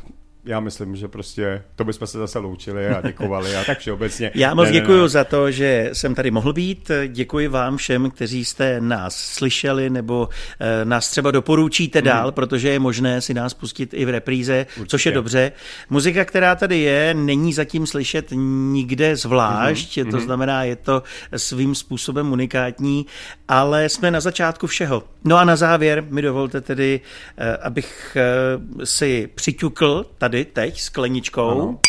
[0.48, 4.32] já myslím, že prostě to bychom se zase loučili a děkovali a tak všeobecně.
[4.36, 5.10] Já moc Ne, ne, děkuji ne.
[5.10, 6.92] za to, že jsem tady mohl být.
[7.08, 10.30] Děkuji vám všem, kteří jste nás slyšeli nebo
[10.60, 15.06] eh, nás třeba doporučíte dál, protože je možné si nás pustit i v repríze, což
[15.06, 15.52] je dobře.
[15.90, 18.28] Muzika, která tady je, není zatím slyšet
[18.72, 21.04] nikde zvlášť, to znamená, je to
[21.38, 23.06] svým způsobem unikátní,
[23.48, 25.04] ale jsme na začátku všeho.
[25.24, 27.02] No a na závěr mi dovolte tedy,
[27.38, 31.80] eh, abych eh, si přiťukl tady teď skleničkou Ano.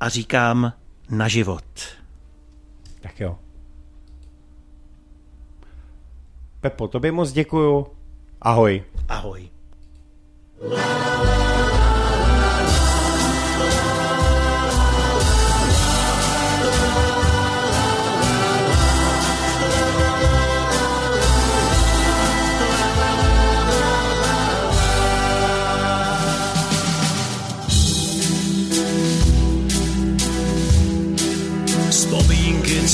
[0.00, 0.72] a říkám
[1.10, 1.64] na život.
[3.00, 3.38] Tak jo.
[6.60, 7.86] Pepo, tobě moc děkuju.
[8.42, 8.84] Ahoj.
[9.08, 9.48] Ahoj.
[10.60, 11.69] Vzpomínky,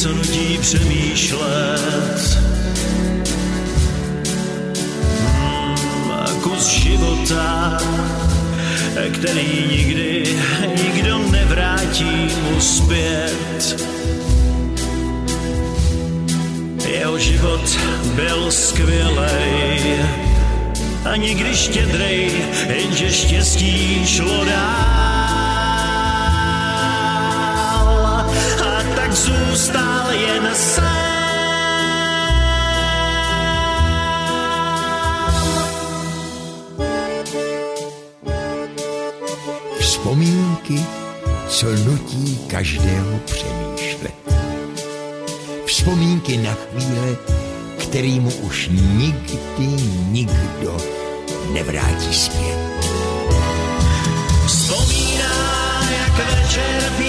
[0.03, 2.38] co nutí přemýšlet.
[5.38, 7.78] Hmm, a kus života,
[9.12, 10.38] který nikdy
[10.84, 13.84] nikdo nevrátí mu zpět.
[16.88, 17.78] Jeho život
[18.14, 19.80] byl skvělej,
[21.05, 22.30] ani když štědrej,
[22.68, 25.15] jenže štěstí šlo dál.
[29.16, 31.06] Zůstal jen sám.
[39.80, 40.80] Vzpomínky,
[41.48, 44.14] co nutí každého přemýšlet.
[45.66, 47.16] Vzpomínky na chvíle,
[47.78, 49.66] který mu už nikdy
[50.10, 50.76] nikdo
[51.52, 52.58] nevrátí zpět.
[54.46, 55.34] Vzpomíná,
[55.90, 57.05] jak večer písně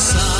[0.00, 0.39] psal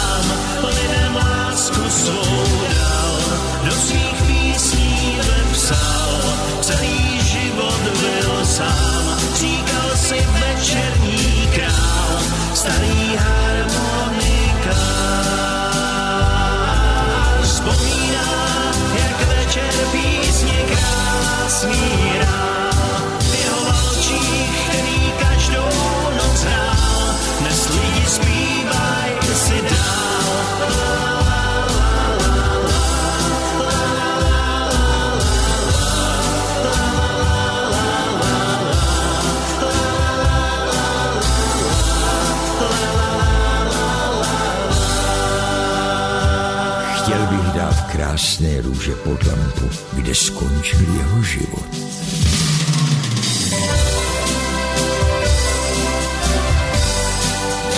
[48.21, 51.67] krásné růže pod lampu, kde skončil jeho život.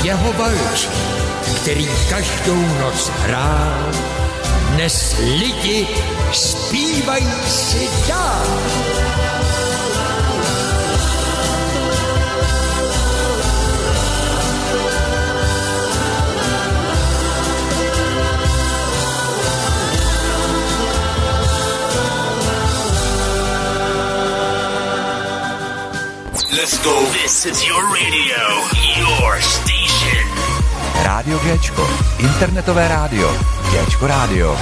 [0.03, 0.89] Jeho valč,
[1.57, 3.93] který každou noc hrál,
[4.71, 5.87] dnes lidi
[6.33, 8.47] zpívají si dál.
[26.53, 26.93] Let's go.
[27.17, 28.37] This is your radio,
[29.01, 30.29] your station.
[31.03, 31.89] Rádio Géčko,
[32.19, 33.33] internetové rádio,
[33.71, 34.59] Géčko rádio.